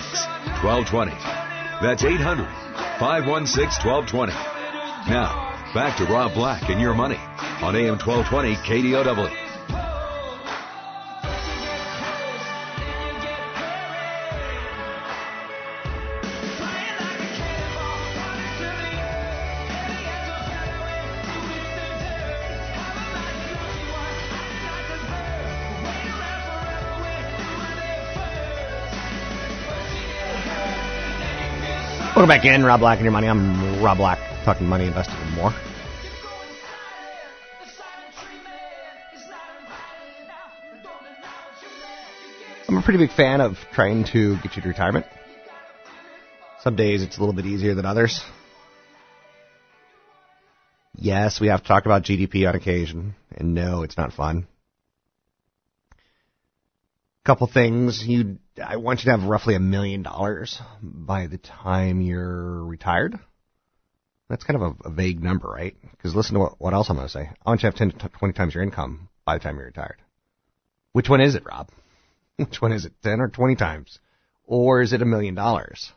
1220. 0.62 1.12
That's 1.82 2.04
800 2.04 2.46
516 3.00 3.88
1220. 3.88 4.34
Now, 5.10 5.56
back 5.74 5.96
to 6.00 6.06
Rob 6.06 6.34
Black 6.34 6.70
and 6.70 6.82
your 6.82 6.94
money 6.94 7.20
on 7.62 7.78
AM 7.78 7.98
1220 7.98 8.56
KDOW. 8.56 9.45
Welcome 32.26 32.42
back 32.42 32.56
in, 32.56 32.64
Rob 32.64 32.80
Black 32.80 32.98
and 32.98 33.06
your 33.06 33.12
money. 33.12 33.28
I'm 33.28 33.84
Rob 33.84 33.98
Black, 33.98 34.18
talking 34.46 34.66
money, 34.66 34.88
investing, 34.88 35.16
and 35.16 35.36
more. 35.36 35.54
I'm 42.68 42.78
a 42.78 42.82
pretty 42.82 42.98
big 42.98 43.12
fan 43.12 43.42
of 43.42 43.60
trying 43.74 44.06
to 44.06 44.38
get 44.38 44.56
you 44.56 44.64
to 44.64 44.68
retirement. 44.68 45.06
Some 46.62 46.76
days 46.76 47.04
it's 47.04 47.18
a 47.18 47.20
little 47.20 47.36
bit 47.36 47.46
easier 47.46 47.76
than 47.76 47.86
others. 47.86 48.20
Yes, 50.96 51.40
we 51.40 51.50
have 51.50 51.62
to 51.62 51.68
talk 51.68 51.86
about 51.86 52.02
GDP 52.02 52.50
on 52.50 52.56
occasion, 52.56 53.14
and 53.38 53.54
no, 53.54 53.84
it's 53.84 53.98
not 53.98 54.14
fun. 54.14 54.48
Couple 57.26 57.48
things 57.48 58.06
you 58.06 58.38
I 58.64 58.78
want 58.78 59.00
you 59.00 59.06
to 59.12 59.18
have 59.18 59.28
roughly 59.28 59.56
a 59.56 59.60
million 59.60 60.04
dollars 60.04 60.62
by 60.82 61.28
the 61.28 61.40
time 61.40 62.00
you're 62.00 62.64
retired. 62.64 63.20
That's 64.30 64.44
kind 64.44 64.62
of 64.62 64.76
a, 64.86 64.90
a 64.90 64.92
vague 64.92 65.24
number, 65.24 65.48
right? 65.48 65.76
Because 65.92 66.16
listen 66.16 66.36
to 66.36 66.40
what, 66.40 66.62
what 66.62 66.74
else 66.74 66.90
I'm 66.90 66.96
going 66.96 67.08
to 67.08 67.12
say. 67.12 67.30
I 67.46 67.50
want 67.50 67.62
you 67.62 67.72
to 67.72 67.78
have 67.78 67.92
10 67.92 68.00
to 68.00 68.10
20 68.10 68.34
times 68.34 68.54
your 68.56 68.64
income 68.64 69.10
by 69.24 69.38
the 69.38 69.44
time 69.44 69.58
you're 69.58 69.66
retired. 69.66 69.98
Which 70.94 71.10
one 71.10 71.22
is 71.22 71.36
it, 71.36 71.46
Rob? 71.46 71.70
Which 72.38 72.62
one 72.62 72.72
is 72.72 72.86
it, 72.86 72.94
10 73.04 73.20
or 73.20 73.28
20 73.28 73.56
times? 73.56 74.00
Or 74.46 74.82
is 74.82 74.94
it 74.94 75.02
a 75.02 75.06
million 75.06 75.36
dollars? 75.36 75.92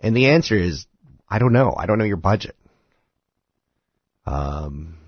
And 0.00 0.16
the 0.16 0.30
answer 0.30 0.56
is, 0.56 0.86
I 1.28 1.38
don't 1.38 1.52
know. 1.52 1.74
I 1.76 1.86
don't 1.86 1.98
know 1.98 2.04
your 2.04 2.16
budget. 2.16 2.56
Um, 4.26 4.98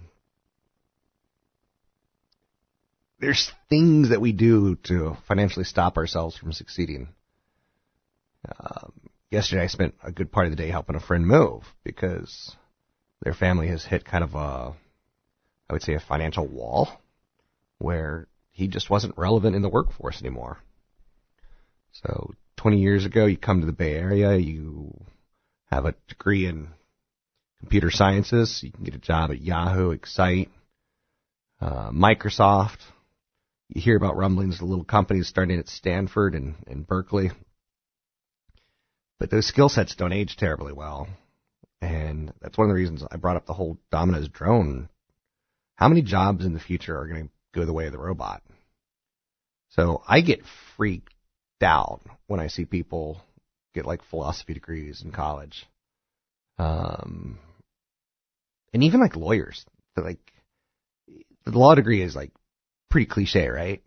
there's 3.20 3.52
things 3.68 4.10
that 4.10 4.20
we 4.20 4.32
do 4.32 4.76
to 4.84 5.16
financially 5.28 5.64
stop 5.64 5.96
ourselves 5.96 6.36
from 6.36 6.52
succeeding. 6.52 7.08
Um, 8.58 8.92
yesterday, 9.30 9.62
I 9.62 9.66
spent 9.66 9.94
a 10.02 10.10
good 10.10 10.32
part 10.32 10.46
of 10.46 10.52
the 10.52 10.56
day 10.56 10.70
helping 10.70 10.96
a 10.96 11.00
friend 11.00 11.26
move 11.26 11.62
because 11.84 12.56
their 13.22 13.34
family 13.34 13.68
has 13.68 13.84
hit 13.84 14.04
kind 14.04 14.24
of 14.24 14.34
a, 14.34 14.74
I 15.68 15.72
would 15.72 15.82
say, 15.82 15.94
a 15.94 16.00
financial 16.00 16.46
wall 16.46 16.88
where 17.78 18.26
he 18.50 18.68
just 18.68 18.88
wasn't 18.88 19.18
relevant 19.18 19.54
in 19.54 19.62
the 19.62 19.68
workforce 19.68 20.20
anymore. 20.20 20.58
So, 21.92 22.32
20 22.56 22.78
years 22.78 23.04
ago, 23.04 23.26
you 23.26 23.36
come 23.36 23.60
to 23.60 23.66
the 23.66 23.72
Bay 23.72 23.94
Area, 23.94 24.36
you 24.36 25.04
have 25.70 25.84
a 25.84 25.94
degree 26.08 26.46
in 26.46 26.68
computer 27.58 27.90
sciences, 27.90 28.60
you 28.62 28.72
can 28.72 28.84
get 28.84 28.94
a 28.94 28.98
job 28.98 29.30
at 29.30 29.40
Yahoo, 29.40 29.90
Excite, 29.90 30.50
uh, 31.60 31.90
Microsoft, 31.90 32.78
you 33.72 33.80
hear 33.80 33.96
about 33.96 34.16
rumblings 34.16 34.56
of 34.56 34.68
little 34.68 34.84
companies 34.84 35.28
starting 35.28 35.58
at 35.58 35.68
Stanford 35.68 36.34
and, 36.34 36.56
and 36.66 36.86
Berkeley. 36.86 37.30
But 39.18 39.30
those 39.30 39.46
skill 39.46 39.68
sets 39.68 39.94
don't 39.94 40.12
age 40.12 40.36
terribly 40.36 40.72
well. 40.72 41.08
And 41.80 42.32
that's 42.40 42.58
one 42.58 42.66
of 42.66 42.70
the 42.70 42.80
reasons 42.80 43.04
I 43.10 43.16
brought 43.16 43.36
up 43.36 43.46
the 43.46 43.54
whole 43.54 43.78
Domino's 43.90 44.28
drone. 44.28 44.88
How 45.76 45.88
many 45.88 46.02
jobs 46.02 46.44
in 46.44 46.52
the 46.52 46.60
future 46.60 46.98
are 46.98 47.06
going 47.06 47.28
to 47.28 47.30
go 47.54 47.64
the 47.64 47.72
way 47.72 47.86
of 47.86 47.92
the 47.92 47.98
robot? 47.98 48.42
So 49.70 50.02
I 50.06 50.20
get 50.20 50.42
freaked 50.76 51.14
out 51.62 52.00
when 52.26 52.40
I 52.40 52.48
see 52.48 52.64
people 52.64 53.20
get 53.72 53.86
like 53.86 54.02
philosophy 54.10 54.52
degrees 54.52 55.02
in 55.02 55.12
college. 55.12 55.66
Um, 56.58 57.38
and 58.72 58.82
even 58.82 59.00
like 59.00 59.16
lawyers, 59.16 59.64
like 59.96 60.18
the 61.44 61.58
law 61.58 61.74
degree 61.74 62.02
is 62.02 62.16
like 62.16 62.32
pretty 62.90 63.06
cliche, 63.06 63.48
right? 63.48 63.82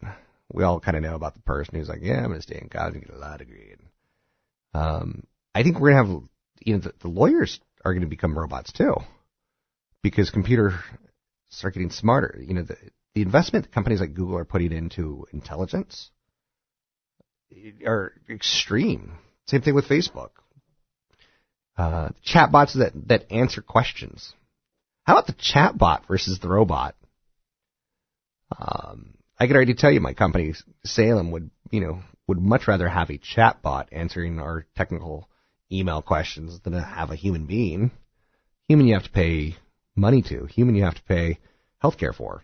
We 0.52 0.64
all 0.64 0.80
kind 0.80 0.98
of 0.98 1.04
know 1.04 1.16
about 1.16 1.34
the 1.34 1.42
person 1.42 1.76
who's 1.76 1.90
like, 1.90 2.02
yeah, 2.02 2.18
I'm 2.18 2.28
going 2.28 2.36
to 2.36 2.42
stay 2.42 2.60
in 2.62 2.70
college 2.70 2.96
and 2.96 3.06
get 3.06 3.16
a 3.16 3.18
law 3.18 3.38
degree. 3.38 3.74
And, 3.74 4.82
um, 4.82 5.24
I 5.54 5.64
think 5.64 5.80
we're 5.80 5.92
going 5.92 6.06
to 6.06 6.12
have, 6.12 6.24
you 6.62 6.74
know, 6.74 6.80
the, 6.80 6.94
the 7.02 7.08
lawyers 7.08 7.60
are 7.84 7.94
going 7.94 8.02
to 8.02 8.10
become 8.10 8.38
robots 8.38 8.72
too, 8.72 8.96
because 10.02 10.30
computers 10.30 10.74
are 11.64 11.72
getting 11.72 11.92
smarter. 11.92 12.40
You 12.42 12.56
know, 12.56 12.64
the, 12.64 12.78
the 13.14 13.22
investment 13.22 13.72
companies 13.72 14.00
like 14.00 14.14
Google 14.14 14.38
are 14.38 14.46
putting 14.46 14.72
into 14.72 15.28
intelligence 15.32 16.10
are 17.86 18.14
extreme. 18.30 19.14
Same 19.48 19.62
thing 19.62 19.76
with 19.76 19.88
Facebook. 19.88 20.30
Uh, 21.78 22.10
chatbots 22.26 22.74
that, 22.78 22.94
that 23.08 23.32
answer 23.32 23.62
questions. 23.62 24.34
How 25.04 25.14
about 25.18 25.28
the 25.28 25.34
chatbot 25.34 26.08
versus 26.08 26.40
the 26.40 26.48
robot? 26.48 26.96
Um, 28.58 29.16
I 29.40 29.48
can 29.48 29.56
already 29.56 29.74
tell 29.74 29.92
you 29.92 30.00
my 30.00 30.14
company, 30.14 30.54
Salem, 30.86 31.32
would, 31.32 31.50
you 31.72 31.82
know, 31.82 32.02
would 32.28 32.40
much 32.40 32.68
rather 32.68 32.88
have 32.88 33.10
a 33.10 33.18
chatbot 33.18 33.88
answering 33.92 34.40
our 34.40 34.66
technical 34.76 35.30
email 35.72 36.02
questions 36.02 36.60
than 36.62 36.74
to 36.74 36.82
have 36.82 37.12
a 37.12 37.16
human 37.16 37.46
being. 37.46 37.92
Human 38.68 38.88
you 38.88 38.94
have 38.94 39.04
to 39.04 39.12
pay 39.12 39.56
money 39.96 40.22
to. 40.24 40.46
Human 40.46 40.76
you 40.76 40.84
have 40.84 40.96
to 40.96 41.04
pay 41.04 41.40
healthcare 41.84 42.16
for. 42.16 42.44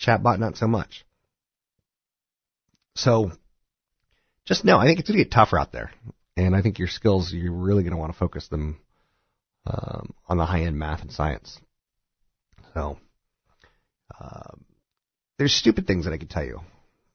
Chatbot 0.00 0.38
not 0.38 0.56
so 0.56 0.66
much. 0.66 1.04
So, 2.96 3.32
just 4.46 4.64
know, 4.64 4.78
I 4.78 4.86
think 4.86 4.98
it's 4.98 5.08
going 5.08 5.18
to 5.18 5.24
get 5.24 5.32
tougher 5.32 5.58
out 5.58 5.72
there. 5.72 5.92
And 6.36 6.56
I 6.56 6.62
think 6.62 6.78
your 6.78 6.88
skills, 6.88 7.32
you're 7.32 7.52
really 7.52 7.82
going 7.82 7.92
to 7.92 7.98
want 7.98 8.12
to 8.12 8.18
focus 8.18 8.48
them 8.48 8.80
um, 9.66 10.14
on 10.28 10.38
the 10.38 10.46
high 10.46 10.62
end 10.62 10.78
math 10.78 11.02
and 11.02 11.12
science. 11.12 11.58
So, 12.74 12.98
um, 14.18 14.64
there's 15.40 15.54
stupid 15.54 15.86
things 15.86 16.04
that 16.04 16.12
I 16.12 16.18
could 16.18 16.28
tell 16.28 16.44
you, 16.44 16.60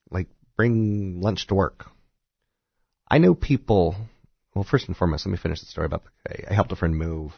like 0.09 0.27
bring 0.57 1.21
lunch 1.21 1.45
to 1.47 1.53
work. 1.55 1.85
I 3.07 3.19
know 3.19 3.35
people. 3.35 3.95
Well, 4.55 4.63
first 4.63 4.87
and 4.87 4.97
foremost, 4.97 5.27
let 5.27 5.31
me 5.31 5.37
finish 5.37 5.59
the 5.59 5.67
story 5.67 5.85
about 5.85 6.01
the, 6.05 6.49
I 6.49 6.55
helped 6.55 6.71
a 6.71 6.75
friend 6.75 6.97
move 6.97 7.33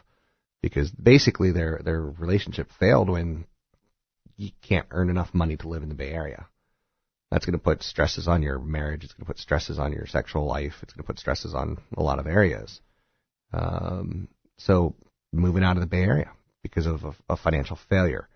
because 0.61 0.89
basically 0.89 1.51
their 1.51 1.81
their 1.83 2.01
relationship 2.01 2.69
failed 2.79 3.09
when 3.09 3.47
you 4.37 4.51
can't 4.61 4.87
earn 4.91 5.09
enough 5.09 5.33
money 5.33 5.57
to 5.57 5.67
live 5.67 5.83
in 5.83 5.89
the 5.89 5.95
Bay 5.95 6.11
Area. 6.11 6.47
That's 7.31 7.45
going 7.45 7.59
to 7.59 7.63
put 7.63 7.83
stresses 7.83 8.29
on 8.29 8.41
your 8.41 8.57
marriage. 8.57 9.03
It's 9.03 9.11
going 9.11 9.25
to 9.25 9.33
put 9.33 9.39
stresses 9.39 9.79
on 9.79 9.91
your 9.91 10.07
sexual 10.07 10.45
life. 10.45 10.75
It's 10.83 10.93
going 10.93 11.03
to 11.03 11.07
put 11.07 11.19
stresses 11.19 11.53
on 11.53 11.79
a 11.97 12.01
lot 12.01 12.19
of 12.19 12.27
areas. 12.27 12.79
Um, 13.51 14.29
so 14.57 14.95
moving 15.33 15.65
out 15.65 15.75
of 15.75 15.81
the 15.81 15.87
Bay 15.87 16.03
Area 16.03 16.31
because 16.63 16.85
of 16.85 17.03
a, 17.03 17.13
a 17.27 17.35
financial 17.35 17.77
failure 17.89 18.29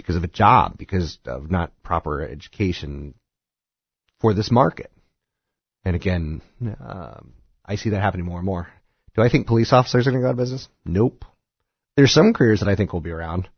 because 0.00 0.16
of 0.16 0.24
a 0.24 0.28
job, 0.28 0.76
because 0.78 1.18
of 1.26 1.50
not 1.50 1.72
proper 1.82 2.22
education 2.22 3.14
for 4.20 4.34
this 4.34 4.50
market. 4.50 4.90
And 5.84 5.96
again, 5.96 6.42
um, 6.80 7.34
I 7.64 7.76
see 7.76 7.90
that 7.90 8.02
happening 8.02 8.26
more 8.26 8.38
and 8.38 8.46
more. 8.46 8.68
Do 9.14 9.22
I 9.22 9.28
think 9.28 9.46
police 9.46 9.72
officers 9.72 10.06
are 10.06 10.10
going 10.10 10.22
to 10.22 10.24
go 10.24 10.28
out 10.28 10.32
of 10.32 10.36
business? 10.36 10.68
Nope. 10.84 11.24
There's 11.96 12.12
some 12.12 12.32
careers 12.32 12.60
that 12.60 12.68
I 12.68 12.76
think 12.76 12.92
will 12.92 13.00
be 13.00 13.10
around. 13.10 13.48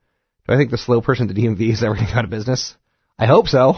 Do 0.47 0.55
I 0.55 0.57
think 0.57 0.71
the 0.71 0.79
slow 0.79 1.01
person 1.01 1.29
at 1.29 1.35
the 1.35 1.41
DMV 1.41 1.73
is 1.73 1.83
ever 1.83 1.95
going 1.95 2.07
to 2.07 2.13
go 2.13 2.19
out 2.19 2.25
of 2.25 2.31
business? 2.31 2.75
I 3.19 3.27
hope 3.27 3.49
so. 3.49 3.77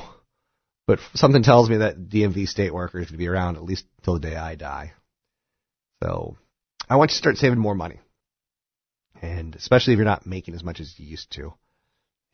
But 0.87 1.01
something 1.15 1.43
tells 1.43 1.71
me 1.71 1.79
that 1.79 2.09
DMV 2.09 2.47
state 2.47 2.73
workers 2.73 3.11
to 3.11 3.17
be 3.17 3.29
around 3.29 3.57
at 3.57 3.65
least 3.65 3.87
until 3.99 4.15
the 4.15 4.29
day 4.29 4.37
I 4.37 4.55
die. 4.55 4.93
So 6.03 6.37
I 6.89 6.97
want 6.97 7.11
you 7.11 7.15
to 7.15 7.19
start 7.19 7.37
saving 7.39 7.59
more 7.59 7.75
money. 7.75 8.01
And 9.23 9.55
especially 9.55 9.95
if 9.95 9.97
you're 9.97 10.05
not 10.05 10.27
making 10.27 10.55
as 10.55 10.63
much 10.63 10.81
as 10.81 10.95
you 10.99 11.07
used 11.07 11.31
to. 11.33 11.55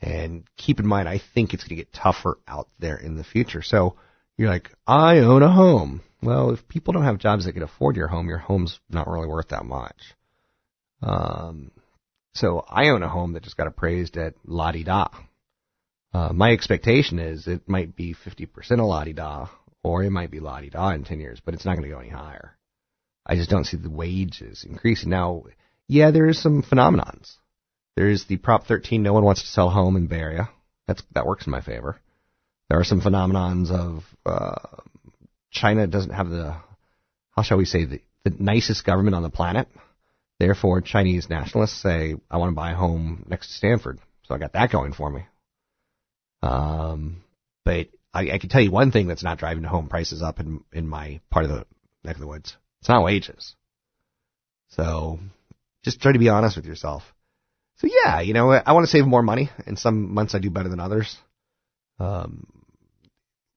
And 0.01 0.45
keep 0.57 0.81
in 0.81 0.87
mind, 0.87 1.09
I 1.09 1.21
think 1.35 1.53
it's 1.53 1.63
going 1.63 1.77
to 1.77 1.85
get 1.85 1.93
tougher 1.93 2.39
out 2.49 2.69
there 2.79 2.97
in 2.97 3.17
the 3.17 3.25
future. 3.25 3.63
So 3.63 3.97
you're 4.39 4.49
like, 4.49 4.71
I 4.87 5.19
own 5.19 5.43
a 5.43 5.53
home. 5.53 6.03
Well, 6.23 6.51
if 6.51 6.67
people 6.69 6.93
don't 6.93 7.05
have 7.05 7.19
jobs 7.19 7.45
that 7.45 7.53
can 7.53 7.63
afford 7.63 7.97
your 7.97 8.09
home, 8.09 8.29
your 8.29 8.39
home's 8.39 8.81
not 8.89 9.09
really 9.09 9.27
worth 9.27 9.49
that 9.49 9.65
much. 9.65 10.15
Um, 11.03 11.71
so 12.35 12.65
I 12.69 12.89
own 12.89 13.03
a 13.03 13.09
home 13.09 13.33
that 13.33 13.43
just 13.43 13.57
got 13.57 13.67
appraised 13.67 14.17
at 14.17 14.35
la 14.45 14.73
di 14.73 14.85
da. 14.85 15.09
Uh, 16.13 16.33
my 16.33 16.51
expectation 16.51 17.19
is 17.19 17.47
it 17.47 17.69
might 17.69 17.95
be 17.95 18.15
50% 18.15 18.79
a 18.79 18.83
la 18.83 19.05
di 19.05 19.13
da, 19.13 19.49
or 19.83 20.03
it 20.03 20.11
might 20.11 20.31
be 20.31 20.41
la 20.41 20.61
di 20.61 20.71
da 20.71 20.91
in 20.91 21.05
10 21.05 21.21
years, 21.21 21.41
but 21.45 21.55
it's 21.55 21.65
not 21.65 21.77
going 21.77 21.89
to 21.89 21.95
go 21.95 22.01
any 22.01 22.11
higher. 22.11 22.57
I 23.27 23.37
just 23.37 23.51
don't 23.51 23.65
see 23.65 23.77
the 23.77 23.91
wages 23.91 24.65
increasing. 24.69 25.11
Now, 25.11 25.45
yeah, 25.87 26.11
there 26.11 26.29
is 26.29 26.41
some 26.41 26.63
phenomenons. 26.63 27.37
There 28.01 28.09
is 28.09 28.25
the 28.25 28.39
Prop 28.39 28.67
13, 28.67 29.03
no 29.03 29.13
one 29.13 29.25
wants 29.25 29.43
to 29.43 29.47
sell 29.47 29.69
home 29.69 29.95
in 29.95 30.07
Bay 30.07 30.21
Area. 30.21 30.49
That's, 30.89 31.03
that 31.13 31.27
works 31.27 31.45
in 31.47 31.51
my 31.51 31.61
favor. 31.61 32.01
There 32.71 32.81
are 32.81 32.85
some 32.85 33.03
phenomenons 33.03 33.71
of, 33.71 34.05
uh, 34.25 34.81
China 35.51 35.87
doesn't 35.87 36.15
have 36.15 36.31
the, 36.31 36.57
how 37.33 37.43
shall 37.43 37.59
we 37.59 37.67
say, 37.67 37.85
the, 37.85 38.01
the 38.25 38.35
nicest 38.39 38.87
government 38.87 39.17
on 39.17 39.23
the 39.23 39.29
planet. 39.29 39.69
Therefore, 40.39 40.81
Chinese 40.81 41.29
nationalists 41.29 41.79
say, 41.83 42.15
I 42.31 42.39
want 42.39 42.53
to 42.53 42.57
buy 42.57 42.73
a 42.73 42.75
home 42.75 43.27
next 43.29 43.49
to 43.49 43.53
Stanford. 43.53 43.99
So 44.23 44.35
I 44.35 44.39
got 44.39 44.55
that 44.55 44.73
going 44.73 44.95
for 44.95 45.11
me. 45.11 45.27
Um, 46.43 47.23
but 47.67 47.89
I, 48.15 48.31
I 48.31 48.39
can 48.39 48.49
tell 48.49 48.63
you 48.63 48.71
one 48.71 48.93
thing 48.93 49.09
that's 49.09 49.23
not 49.23 49.37
driving 49.37 49.65
home 49.65 49.91
prices 49.91 50.23
up 50.23 50.41
in, 50.41 50.65
in 50.73 50.89
my 50.89 51.21
part 51.29 51.45
of 51.45 51.51
the 51.51 51.67
neck 52.03 52.17
of 52.17 52.23
the 52.23 52.29
woods. 52.29 52.57
It's 52.81 52.89
not 52.89 53.05
wages. 53.05 53.55
So 54.69 55.19
just 55.85 56.01
try 56.01 56.13
to 56.13 56.19
be 56.19 56.31
honest 56.31 56.57
with 56.57 56.65
yourself. 56.65 57.03
So 57.81 57.89
yeah, 58.05 58.21
you 58.21 58.35
know, 58.35 58.51
I 58.51 58.73
want 58.73 58.85
to 58.85 58.91
save 58.91 59.07
more 59.07 59.23
money 59.23 59.49
and 59.67 59.79
some 59.79 60.13
months 60.13 60.35
I 60.35 60.39
do 60.39 60.51
better 60.51 60.69
than 60.69 60.81
others. 60.81 61.17
Um, 61.99 62.47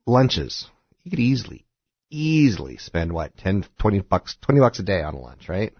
lunches. 0.08 0.65
You 1.03 1.12
could 1.12 1.20
easily, 1.20 1.65
easily 2.10 2.77
spend 2.77 3.12
what, 3.12 3.36
10, 3.36 3.65
20 3.80 4.00
bucks, 4.00 4.38
20 4.42 4.62
bucks 4.62 4.80
a 4.80 4.84
day 4.84 5.01
on 5.01 5.15
a 5.15 5.20
lunch, 5.20 5.50
right? 5.50 5.74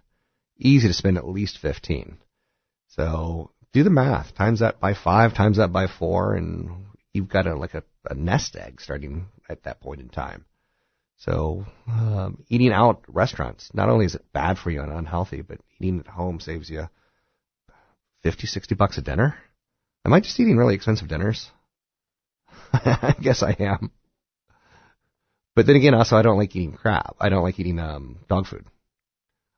Easy 0.58 0.90
to 0.90 0.94
spend 0.94 1.18
at 1.18 1.26
least 1.26 1.58
15. 1.60 2.18
So 2.90 3.52
do 3.72 3.82
the 3.82 3.90
math. 3.90 4.36
Times 4.36 4.60
that 4.60 4.82
by 4.82 4.94
five, 4.94 5.34
times 5.34 5.56
that 5.56 5.72
by 5.72 5.88
four, 5.88 6.36
and 6.36 6.88
you've 7.14 7.30
got 7.30 7.48
a, 7.48 7.56
like 7.56 7.76
a, 7.76 7.84
a 8.10 8.14
nest 8.14 8.58
egg 8.58 8.82
starting 8.82 9.28
at 9.48 9.64
that 9.64 9.80
point 9.80 10.02
in 10.02 10.10
time. 10.10 10.44
So, 11.16 11.66
um, 11.88 12.44
eating 12.50 12.74
out 12.74 13.06
restaurants, 13.08 13.70
not 13.74 13.88
only 13.88 14.06
is 14.06 14.16
it 14.16 14.34
bad 14.34 14.58
for 14.58 14.70
you 14.70 14.82
and 14.82 14.92
unhealthy, 14.92 15.42
but 15.42 15.62
eating 15.80 16.02
at 16.02 16.08
home 16.08 16.42
saves 16.42 16.70
you 16.70 16.90
50, 18.24 18.48
60 18.48 18.76
bucks 18.76 18.98
a 18.98 19.02
dinner. 19.02 19.36
Am 20.06 20.14
I 20.14 20.20
just 20.20 20.40
eating 20.40 20.58
really 20.58 20.76
expensive 20.76 21.08
dinners? 21.08 21.50
I 22.74 23.16
guess 23.22 23.44
I 23.44 23.56
am. 23.60 23.92
But 25.56 25.68
then 25.68 25.76
again, 25.76 25.94
also 25.94 26.16
I 26.16 26.24
don't 26.24 26.38
like 26.38 26.56
eating 26.56 26.74
crap. 26.74 27.16
I 27.20 27.30
don't 27.30 27.44
like 27.44 27.60
eating 27.60 27.80
um 27.80 28.20
dog 28.28 28.48
food. 28.48 28.66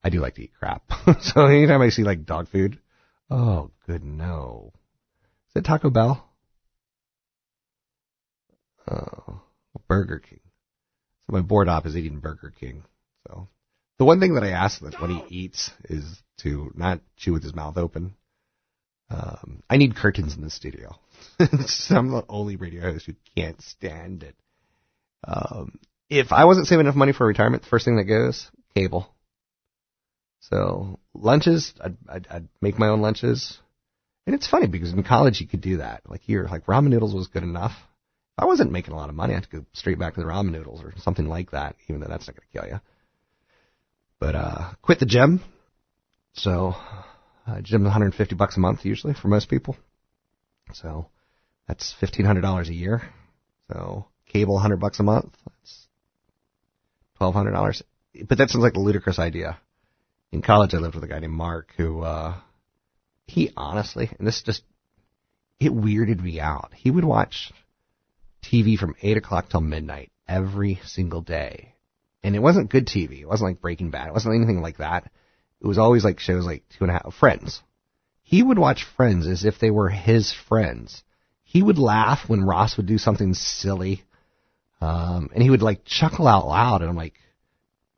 I 0.04 0.10
do 0.10 0.20
like 0.20 0.36
to 0.36 0.44
eat 0.44 0.54
crap. 0.60 0.84
so 1.22 1.46
anytime 1.46 1.82
I 1.82 1.90
see 1.90 2.04
like 2.04 2.26
dog 2.26 2.50
food, 2.50 2.80
oh 3.30 3.72
good 3.88 4.04
no. 4.04 4.74
Is 5.50 5.62
it 5.62 5.66
Taco 5.66 5.90
Bell? 5.90 6.28
Oh, 8.88 9.42
Burger 9.88 10.20
King. 10.20 10.42
So 11.26 11.34
my 11.34 11.42
board 11.42 11.70
op 11.70 11.86
is 11.86 11.96
eating 11.96 12.20
Burger 12.20 12.54
King. 12.60 12.84
So 13.28 13.48
the 13.98 14.06
one 14.06 14.20
thing 14.20 14.36
that 14.36 14.44
I 14.44 14.50
ask 14.50 14.82
that 14.82 15.02
when 15.02 15.12
he 15.12 15.24
eats 15.30 15.72
is 15.86 16.22
to 16.40 16.72
not 16.76 17.00
chew 17.18 17.34
with 17.34 17.44
his 17.44 17.56
mouth 17.56 17.78
open. 17.78 18.16
Um, 19.10 19.62
I 19.70 19.78
need 19.78 19.96
curtains 19.96 20.36
in 20.36 20.42
the 20.42 20.50
studio. 20.50 20.96
I'm 21.40 22.12
the 22.12 22.26
only 22.28 22.56
radio 22.56 22.82
host 22.82 23.06
who 23.06 23.14
can't 23.36 23.62
stand 23.62 24.24
it. 24.24 24.36
Um, 25.28 25.80
if 26.10 26.32
I 26.32 26.46
wasn't 26.46 26.68
saving 26.68 26.86
enough 26.86 26.96
money 26.96 27.14
for 27.14 27.26
retirement, 27.26 27.64
the 27.64 27.70
first 27.70 27.86
thing 27.86 27.98
that 27.98 28.06
goes 28.06 28.50
cable. 28.76 29.08
So 30.40 31.00
lunches, 31.14 31.74
I'd, 31.84 31.98
I'd, 32.08 32.28
I'd 32.30 32.48
make 32.62 32.78
my 32.78 32.90
own 32.90 33.02
lunches, 33.02 33.58
and 34.26 34.36
it's 34.36 34.48
funny 34.48 34.68
because 34.68 34.94
in 34.94 35.04
college 35.04 35.42
you 35.42 35.48
could 35.48 35.62
do 35.62 35.78
that. 35.78 36.02
Like 36.08 36.22
here, 36.22 36.48
like 36.50 36.66
ramen 36.66 36.90
noodles 36.90 37.16
was 37.16 37.28
good 37.28 37.44
enough. 37.44 37.72
If 37.72 38.44
I 38.44 38.46
wasn't 38.46 38.72
making 38.72 38.94
a 38.94 38.98
lot 38.98 39.10
of 39.10 39.16
money, 39.16 39.34
I 39.34 39.38
had 39.38 39.44
to 39.50 39.58
go 39.58 39.66
straight 39.74 39.98
back 39.98 40.16
to 40.16 40.20
the 40.20 40.26
ramen 40.26 40.52
noodles 40.52 40.84
or 40.84 40.94
something 40.98 41.28
like 41.28 41.52
that. 41.52 41.76
Even 41.88 42.02
though 42.02 42.08
that's 42.08 42.28
not 42.28 42.36
going 42.36 42.48
to 42.52 42.60
kill 42.60 42.70
you. 42.70 42.82
But 44.20 44.36
uh, 44.36 44.72
quit 44.82 45.00
the 45.00 45.06
gym. 45.06 45.42
So 46.34 46.76
uh, 47.48 47.62
gym's 47.62 47.84
150 47.84 48.36
bucks 48.36 48.58
a 48.58 48.60
month 48.60 48.86
usually 48.86 49.14
for 49.14 49.28
most 49.28 49.50
people. 49.50 49.76
So 50.74 51.08
that's 51.68 51.96
$1,500 52.02 52.70
a 52.70 52.74
year. 52.74 53.02
So 53.72 54.08
cable 54.28 54.56
100 54.56 54.78
bucks 54.78 55.00
a 55.00 55.04
month. 55.04 55.36
That's 55.46 55.88
$1,200. 57.22 57.82
But 58.28 58.38
that 58.38 58.50
sounds 58.50 58.64
like 58.64 58.76
a 58.76 58.80
ludicrous 58.80 59.20
idea. 59.20 59.58
In 60.32 60.42
college, 60.42 60.74
I 60.74 60.78
lived 60.78 60.96
with 60.96 61.04
a 61.04 61.08
guy 61.08 61.20
named 61.20 61.34
Mark 61.34 61.70
who, 61.78 62.02
uh, 62.02 62.36
he 63.28 63.52
honestly, 63.56 64.10
and 64.18 64.28
this 64.28 64.42
just, 64.42 64.64
it 65.60 65.72
weirded 65.72 66.22
me 66.22 66.40
out. 66.40 66.72
He 66.76 66.92
would 66.92 67.06
watch 67.06 67.52
TV 68.44 68.78
from 68.78 68.96
8 69.02 69.18
o'clock 69.18 69.50
till 69.50 69.62
midnight 69.62 70.12
every 70.28 70.80
single 70.86 71.22
day. 71.22 71.74
And 72.24 72.36
it 72.36 72.40
wasn't 72.40 72.72
good 72.72 72.88
TV. 72.88 73.22
It 73.22 73.28
wasn't 73.28 73.52
like 73.52 73.62
Breaking 73.62 73.92
Bad. 73.92 74.08
It 74.08 74.14
wasn't 74.14 74.36
anything 74.36 74.62
like 74.62 74.78
that. 74.78 75.12
It 75.62 75.68
was 75.68 75.78
always 75.78 76.04
like 76.04 76.20
shows 76.20 76.46
like 76.46 76.64
Two 76.70 76.84
and 76.84 76.92
a 76.92 76.94
Half 76.94 77.16
Friends. 77.16 77.62
He 78.22 78.42
would 78.42 78.60
watch 78.60 78.86
Friends 78.98 79.28
as 79.28 79.46
if 79.46 79.60
they 79.60 79.72
were 79.72 79.90
his 79.90 80.34
friends. 80.34 81.04
He 81.44 81.62
would 81.62 81.78
laugh 81.78 82.28
when 82.28 82.44
Ross 82.44 82.78
would 82.78 82.88
do 82.88 82.98
something 82.98 83.34
silly. 83.34 84.04
Um, 84.82 85.30
and 85.34 85.42
he 85.42 85.50
would 85.50 85.62
like 85.62 85.86
chuckle 85.86 86.28
out 86.28 86.48
loud. 86.48 86.82
And 86.82 86.90
I'm 86.90 86.96
like, 86.96 87.14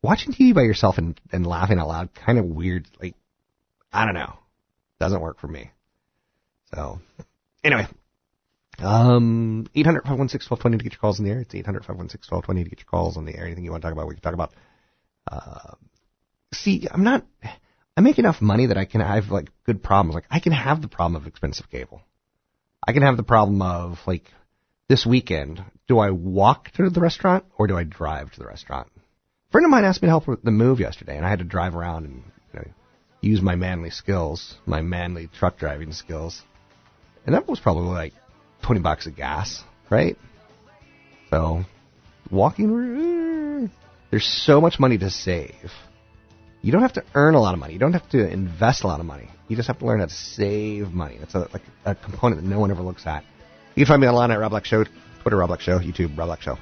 watching 0.03 0.33
TV 0.33 0.53
by 0.53 0.61
yourself 0.61 0.97
and, 0.97 1.19
and 1.31 1.45
laughing 1.45 1.79
out 1.79 1.87
loud, 1.87 2.13
kind 2.13 2.37
of 2.37 2.45
weird. 2.45 2.87
Like, 3.01 3.15
I 3.91 4.05
don't 4.05 4.13
know. 4.13 4.33
Doesn't 4.99 5.21
work 5.21 5.39
for 5.39 5.47
me. 5.47 5.71
So, 6.73 6.99
anyway. 7.63 7.87
Um, 8.79 9.67
800 9.73 10.03
516 10.03 10.71
to 10.71 10.77
get 10.77 10.93
your 10.93 10.99
calls 10.99 11.19
in 11.19 11.25
the 11.25 11.31
air. 11.31 11.39
It's 11.39 11.55
800 11.55 11.83
516 11.83 12.63
to 12.63 12.69
get 12.69 12.79
your 12.79 12.85
calls 12.85 13.17
on 13.17 13.25
the 13.25 13.35
air. 13.35 13.45
Anything 13.45 13.63
you 13.63 13.71
want 13.71 13.81
to 13.81 13.87
talk 13.87 13.93
about, 13.93 14.07
we 14.07 14.13
can 14.13 14.21
talk 14.21 14.33
about. 14.33 14.53
Uh, 15.29 15.73
see, 16.53 16.87
I'm 16.89 17.03
not, 17.03 17.25
I 17.95 18.01
make 18.01 18.19
enough 18.19 18.41
money 18.41 18.67
that 18.67 18.77
I 18.77 18.85
can 18.85 19.01
have 19.01 19.29
like 19.29 19.49
good 19.65 19.83
problems. 19.83 20.15
Like, 20.15 20.25
I 20.29 20.39
can 20.39 20.51
have 20.51 20.81
the 20.81 20.87
problem 20.87 21.21
of 21.21 21.27
expensive 21.27 21.69
cable. 21.69 22.01
I 22.85 22.93
can 22.93 23.01
have 23.01 23.17
the 23.17 23.23
problem 23.23 23.61
of 23.61 23.99
like, 24.05 24.31
this 24.89 25.05
weekend, 25.05 25.63
do 25.87 25.99
I 25.99 26.11
walk 26.11 26.71
to 26.71 26.89
the 26.89 27.01
restaurant 27.01 27.45
or 27.57 27.67
do 27.67 27.77
I 27.77 27.83
drive 27.83 28.31
to 28.31 28.39
the 28.39 28.45
restaurant? 28.45 28.87
A 28.95 29.51
friend 29.51 29.65
of 29.65 29.71
mine 29.71 29.83
asked 29.83 30.01
me 30.01 30.07
to 30.07 30.11
help 30.11 30.27
with 30.27 30.43
the 30.43 30.51
move 30.51 30.79
yesterday, 30.79 31.17
and 31.17 31.25
I 31.25 31.29
had 31.29 31.39
to 31.39 31.45
drive 31.45 31.75
around 31.75 32.05
and 32.05 32.23
you 32.53 32.59
know, 32.59 32.67
use 33.21 33.41
my 33.41 33.55
manly 33.55 33.89
skills, 33.89 34.55
my 34.65 34.81
manly 34.81 35.27
truck 35.27 35.57
driving 35.57 35.91
skills. 35.91 36.41
And 37.25 37.35
that 37.35 37.47
was 37.47 37.59
probably 37.59 37.89
like 37.89 38.13
20 38.63 38.81
bucks 38.81 39.07
of 39.07 39.15
gas, 39.15 39.61
right? 39.89 40.17
So, 41.29 41.63
walking, 42.31 43.69
there's 44.09 44.25
so 44.45 44.61
much 44.61 44.79
money 44.79 44.97
to 44.97 45.09
save. 45.09 45.71
You 46.67 46.73
don't 46.73 46.81
have 46.81 46.91
to 46.95 47.03
earn 47.15 47.33
a 47.33 47.39
lot 47.39 47.53
of 47.53 47.61
money. 47.61 47.71
You 47.71 47.79
don't 47.79 47.93
have 47.93 48.09
to 48.09 48.29
invest 48.29 48.83
a 48.83 48.87
lot 48.87 48.99
of 48.99 49.05
money. 49.05 49.29
You 49.47 49.55
just 49.55 49.67
have 49.67 49.79
to 49.79 49.85
learn 49.85 50.01
how 50.01 50.07
to 50.07 50.13
save 50.13 50.91
money. 50.91 51.15
That's 51.17 51.33
a, 51.33 51.47
like 51.53 51.61
a 51.85 51.95
component 51.95 52.41
that 52.41 52.45
no 52.45 52.59
one 52.59 52.71
ever 52.71 52.81
looks 52.81 53.07
at. 53.07 53.23
You 53.75 53.85
can 53.85 53.93
find 53.93 54.01
me 54.01 54.07
online 54.09 54.31
at 54.31 54.35
Rob 54.37 54.51
Black 54.51 54.65
Show, 54.65 54.83
Twitter 55.21 55.37
Rob 55.37 55.47
Black 55.47 55.61
Show, 55.61 55.79
YouTube 55.79 56.17
Rob 56.17 56.27
Black 56.27 56.41
Show. 56.41 56.57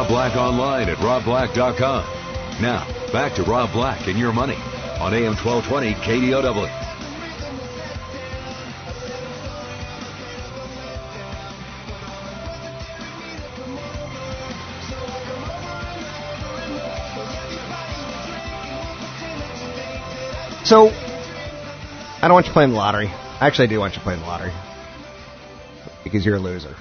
Rob 0.00 0.08
Black 0.08 0.34
online 0.34 0.88
at 0.88 0.96
robblack.com. 0.96 2.62
Now, 2.62 2.86
back 3.12 3.34
to 3.34 3.42
Rob 3.42 3.70
Black 3.70 4.08
and 4.08 4.18
your 4.18 4.32
money 4.32 4.56
on 4.98 5.12
AM 5.12 5.36
1220 5.36 5.92
KDOW. 5.92 6.86
So, 20.64 20.88
I 20.88 22.20
don't 22.22 22.32
want 22.32 22.46
you 22.46 22.52
playing 22.54 22.70
the 22.70 22.76
lottery. 22.76 23.10
Actually, 23.40 23.64
I 23.64 23.68
do 23.68 23.80
want 23.80 23.96
you 23.96 24.00
playing 24.00 24.20
the 24.20 24.26
lottery. 24.26 24.52
Because 26.04 26.24
you're 26.24 26.36
a 26.36 26.40
loser. 26.40 26.74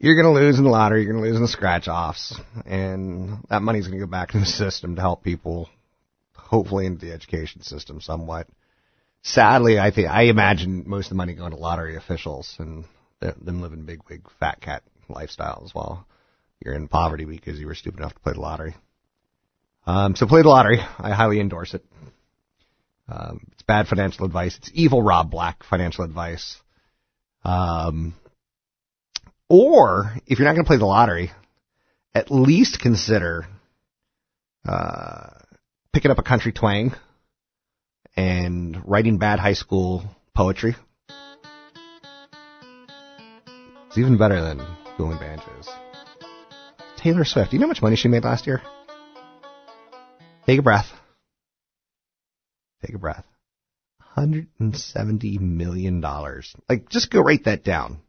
You're 0.00 0.14
going 0.14 0.32
to 0.32 0.40
lose 0.40 0.58
in 0.58 0.64
the 0.64 0.70
lottery, 0.70 1.02
you're 1.02 1.12
going 1.12 1.24
to 1.24 1.28
lose 1.28 1.36
in 1.36 1.42
the 1.42 1.48
scratch 1.48 1.88
offs, 1.88 2.38
and 2.64 3.44
that 3.50 3.62
money's 3.62 3.88
going 3.88 3.98
to 3.98 4.06
go 4.06 4.10
back 4.10 4.32
into 4.32 4.46
the 4.46 4.52
system 4.52 4.94
to 4.94 5.00
help 5.00 5.24
people, 5.24 5.68
hopefully 6.34 6.86
into 6.86 7.04
the 7.04 7.12
education 7.12 7.62
system 7.62 8.00
somewhat. 8.00 8.46
Sadly, 9.22 9.80
I 9.80 9.90
think 9.90 10.08
I 10.08 10.24
imagine 10.24 10.84
most 10.86 11.06
of 11.06 11.10
the 11.10 11.16
money 11.16 11.34
going 11.34 11.50
to 11.50 11.58
lottery 11.58 11.96
officials 11.96 12.54
and 12.60 12.84
them 13.20 13.60
living 13.60 13.84
big, 13.84 14.00
big 14.08 14.22
fat 14.38 14.60
cat 14.60 14.84
lifestyles 15.10 15.74
while 15.74 16.06
you're 16.64 16.74
in 16.74 16.86
poverty 16.86 17.24
because 17.24 17.58
you 17.58 17.66
were 17.66 17.74
stupid 17.74 17.98
enough 17.98 18.14
to 18.14 18.20
play 18.20 18.34
the 18.34 18.40
lottery. 18.40 18.76
Um, 19.86 20.14
so 20.14 20.26
play 20.26 20.42
the 20.42 20.48
lottery. 20.48 20.78
I 20.98 21.10
highly 21.10 21.40
endorse 21.40 21.74
it. 21.74 21.84
Um, 23.08 23.48
it's 23.52 23.62
bad 23.62 23.88
financial 23.88 24.26
advice. 24.26 24.56
It's 24.58 24.70
evil 24.74 25.02
Rob 25.02 25.30
Black 25.30 25.64
financial 25.64 26.04
advice. 26.04 26.56
Um, 27.44 28.14
or 29.48 30.12
if 30.26 30.38
you're 30.38 30.46
not 30.46 30.54
going 30.54 30.64
to 30.64 30.68
play 30.68 30.76
the 30.76 30.86
lottery, 30.86 31.30
at 32.14 32.30
least 32.30 32.80
consider 32.80 33.46
uh, 34.66 35.30
picking 35.92 36.10
up 36.10 36.18
a 36.18 36.22
country 36.22 36.52
twang 36.52 36.94
and 38.16 38.80
writing 38.86 39.18
bad 39.18 39.38
high 39.38 39.54
school 39.54 40.04
poetry. 40.34 40.76
It's 43.88 43.98
even 43.98 44.18
better 44.18 44.40
than 44.40 44.60
dueling 44.98 45.18
banjos. 45.18 45.68
Taylor 46.98 47.24
Swift. 47.24 47.50
Do 47.50 47.56
you 47.56 47.60
know 47.60 47.66
how 47.66 47.68
much 47.68 47.82
money 47.82 47.96
she 47.96 48.08
made 48.08 48.24
last 48.24 48.46
year? 48.46 48.60
Take 50.46 50.58
a 50.58 50.62
breath. 50.62 50.90
Take 52.84 52.94
a 52.94 52.98
breath. 52.98 53.24
$170 54.16 55.40
million. 55.40 56.00
Like, 56.68 56.88
just 56.88 57.10
go 57.10 57.20
write 57.20 57.44
that 57.44 57.64
down. 57.64 58.00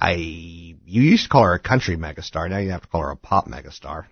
I, 0.00 0.12
you 0.14 1.02
used 1.02 1.24
to 1.24 1.28
call 1.28 1.44
her 1.44 1.54
a 1.54 1.58
country 1.58 1.96
megastar. 1.96 2.48
Now 2.48 2.58
you 2.58 2.70
have 2.70 2.82
to 2.82 2.88
call 2.88 3.02
her 3.02 3.10
a 3.10 3.16
pop 3.16 3.46
megastar. 3.48 4.06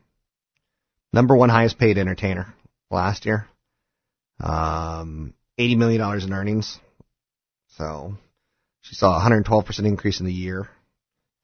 Number 1.12 1.36
one 1.36 1.48
highest 1.48 1.78
paid 1.78 1.98
entertainer 1.98 2.54
last 2.90 3.26
year. 3.26 3.46
Um, 4.40 5.34
$80 5.58 5.76
million 5.76 6.22
in 6.22 6.32
earnings. 6.32 6.78
So, 7.76 8.14
she 8.80 8.94
saw 8.94 9.16
a 9.16 9.30
112% 9.30 9.86
increase 9.86 10.20
in 10.20 10.26
the 10.26 10.32
year 10.32 10.68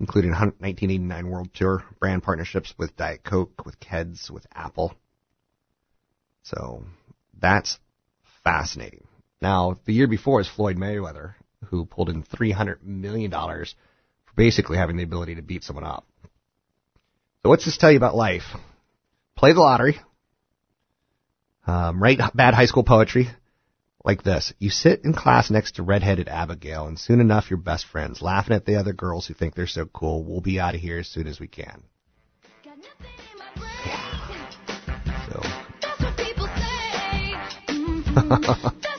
including 0.01 0.31
1989 0.31 1.29
World 1.29 1.51
Tour 1.55 1.85
brand 2.01 2.23
partnerships 2.23 2.75
with 2.79 2.97
Diet 2.97 3.23
Coke, 3.23 3.65
with 3.67 3.79
Keds, 3.79 4.31
with 4.31 4.47
Apple. 4.53 4.95
So 6.43 6.85
that's 7.39 7.79
fascinating. 8.43 9.07
Now, 9.43 9.79
the 9.85 9.93
year 9.93 10.09
before 10.09 10.41
is 10.41 10.49
Floyd 10.49 10.79
Mayweather, 10.79 11.35
who 11.67 11.85
pulled 11.85 12.09
in 12.09 12.25
$300 12.25 12.83
million 12.83 13.33
for 14.31 14.35
basically 14.37 14.79
having 14.79 14.97
the 14.97 15.03
ability 15.03 15.35
to 15.35 15.43
beat 15.43 15.65
someone 15.65 15.85
up. 15.85 16.07
So 17.43 17.49
what's 17.49 17.65
this 17.65 17.77
tell 17.77 17.91
you 17.91 17.97
about 17.97 18.15
life? 18.15 18.45
Play 19.37 19.53
the 19.53 19.61
lottery, 19.61 19.99
um, 21.67 22.03
write 22.03 22.19
bad 22.35 22.55
high 22.55 22.67
school 22.67 22.85
poetry, 22.85 23.29
like 24.05 24.23
this. 24.23 24.53
You 24.59 24.71
sit 24.71 25.05
in 25.05 25.15
class 25.15 25.51
next 25.51 25.77
to 25.77 25.83
redheaded 25.83 26.29
Abigail, 26.29 26.87
and 26.87 26.99
soon 26.99 27.21
enough 27.21 27.51
you're 27.51 27.59
best 27.59 27.87
friends, 27.87 28.21
laughing 28.21 28.57
at 28.57 28.67
the 28.67 28.77
other 28.77 28.93
girls 28.93 29.27
who 29.27 29.35
think 29.35 29.55
they're 29.55 29.67
so 29.67 29.87
cool. 29.87 30.25
We'll 30.25 30.41
be 30.41 30.61
out 30.61 30.75
of 30.75 30.81
here 30.81 30.99
as 30.99 31.09
soon 31.09 31.27
as 31.27 31.39
we 31.41 31.49
can. 31.49 31.83
Yeah. 33.87 34.41
So. 35.31 35.43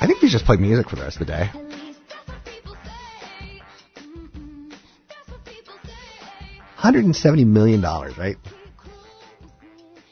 I 0.00 0.06
think 0.06 0.22
we 0.22 0.28
just 0.28 0.44
play 0.44 0.56
music 0.56 0.88
for 0.88 0.96
the 0.96 1.02
rest 1.02 1.20
of 1.20 1.26
the 1.26 1.32
day. 1.32 1.50
$170 6.78 7.46
million, 7.46 7.82
right? 7.82 8.36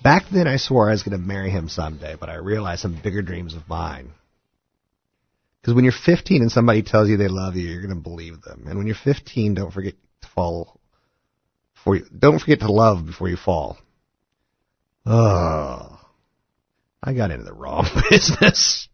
Back 0.03 0.25
then 0.33 0.49
I 0.49 0.57
swore 0.57 0.89
I 0.89 0.93
was 0.93 1.03
going 1.03 1.19
to 1.19 1.25
marry 1.25 1.51
him 1.51 1.69
someday, 1.69 2.17
but 2.19 2.29
I 2.29 2.35
realized 2.37 2.83
some 2.83 3.01
bigger 3.03 3.23
dreams 3.23 3.55
of 3.55 3.69
mine. 3.69 4.11
Because 5.61 5.75
when 5.75 5.85
you're 5.85 5.93
15 5.93 6.43
and 6.43 6.53
somebody 6.53 6.83
tells 6.83 7.09
you 7.09 7.17
they 7.17 7.29
love 7.29 7.57
you, 7.57 7.69
you're 7.69 7.83
going 7.83 7.95
to 7.95 8.01
believe 8.01 8.43
them. 8.43 8.67
And 8.69 8.79
when 8.79 8.87
you're 8.87 8.97
15, 8.97 9.55
don't 9.55 9.73
forget 9.73 9.95
to 10.23 10.29
fall. 10.29 10.81
Before 11.75 11.97
you, 11.97 12.07
don't 12.17 12.39
forget 12.39 12.61
to 12.61 12.71
love 12.71 13.07
before 13.07 13.29
you 13.29 13.37
fall. 13.37 13.79
Oh, 15.05 16.01
I 17.03 17.15
got 17.15 17.31
into 17.31 17.45
the 17.45 17.53
wrong 17.53 17.89
business. 18.11 18.89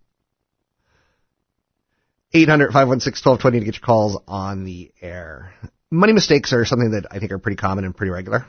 800 2.35 2.73
516 2.73 3.31
1220 3.31 3.59
to 3.61 3.65
get 3.65 3.75
your 3.75 3.87
calls 3.87 4.21
on 4.27 4.65
the 4.65 4.93
air 5.01 5.55
money 5.93 6.15
mistakes 6.15 6.53
are 6.53 6.65
something 6.65 6.93
that 6.93 7.07
I 7.11 7.19
think 7.19 7.31
are 7.31 7.39
pretty 7.39 7.57
common 7.57 7.85
and 7.85 7.95
pretty 7.95 8.11
regular. 8.11 8.47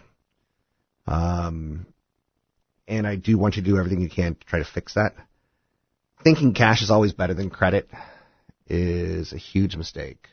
Um, 1.05 1.85
and 2.87 3.05
I 3.05 3.17
do 3.17 3.37
want 3.37 3.57
you 3.57 3.61
to 3.61 3.69
do 3.69 3.77
everything 3.77 4.01
you 4.01 4.09
can 4.09 4.35
to 4.35 4.45
try 4.45 4.59
to 4.59 4.65
fix 4.65 4.95
that. 4.95 5.13
Thinking 6.23 6.53
cash 6.53 6.81
is 6.81 6.89
always 6.89 7.11
better 7.11 7.33
than 7.33 7.49
credit 7.49 7.89
is 8.67 9.33
a 9.33 9.37
huge 9.37 9.75
mistake. 9.75 10.29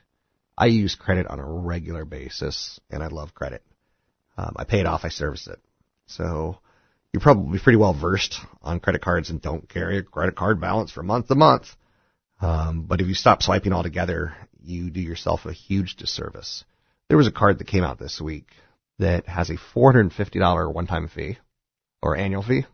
I 0.57 0.67
use 0.67 0.95
credit 0.95 1.27
on 1.27 1.41
a 1.41 1.45
regular 1.45 2.05
basis, 2.05 2.79
and 2.91 3.03
I 3.03 3.09
love 3.09 3.35
credit. 3.35 3.63
Um, 4.39 4.55
I 4.57 4.65
pay 4.65 4.81
it 4.81 4.87
off, 4.87 5.05
I 5.05 5.09
service 5.09 5.49
it. 5.49 5.59
So 6.07 6.59
you're 7.13 7.21
probably 7.21 7.59
pretty 7.59 7.79
well 7.79 7.95
versed 7.95 8.39
on 8.63 8.79
credit 8.79 9.03
cards 9.03 9.31
and 9.31 9.43
don't 9.43 9.69
carry 9.69 9.99
a 9.99 10.03
credit 10.03 10.37
card 10.37 10.61
balance 10.61 10.93
from 10.93 11.07
month 11.07 11.27
to 11.29 11.35
month. 11.35 11.75
Um, 12.41 12.83
but 12.83 13.01
if 13.01 13.07
you 13.07 13.15
stop 13.15 13.43
swiping 13.43 13.73
altogether, 13.73 14.35
you 14.63 14.91
do 14.91 15.01
yourself 15.01 15.45
a 15.45 15.53
huge 15.53 15.97
disservice. 15.97 16.65
There 17.09 17.19
was 17.19 17.27
a 17.27 17.33
card 17.33 17.59
that 17.59 17.67
came 17.67 17.85
out 17.85 17.99
this 17.99 18.21
week 18.21 18.47
that 18.99 19.27
has 19.27 19.51
a 19.51 19.57
$450 19.75 20.73
one-time 20.73 21.09
fee 21.09 21.39
or 22.03 22.17
annual 22.17 22.43
fee, 22.43 22.65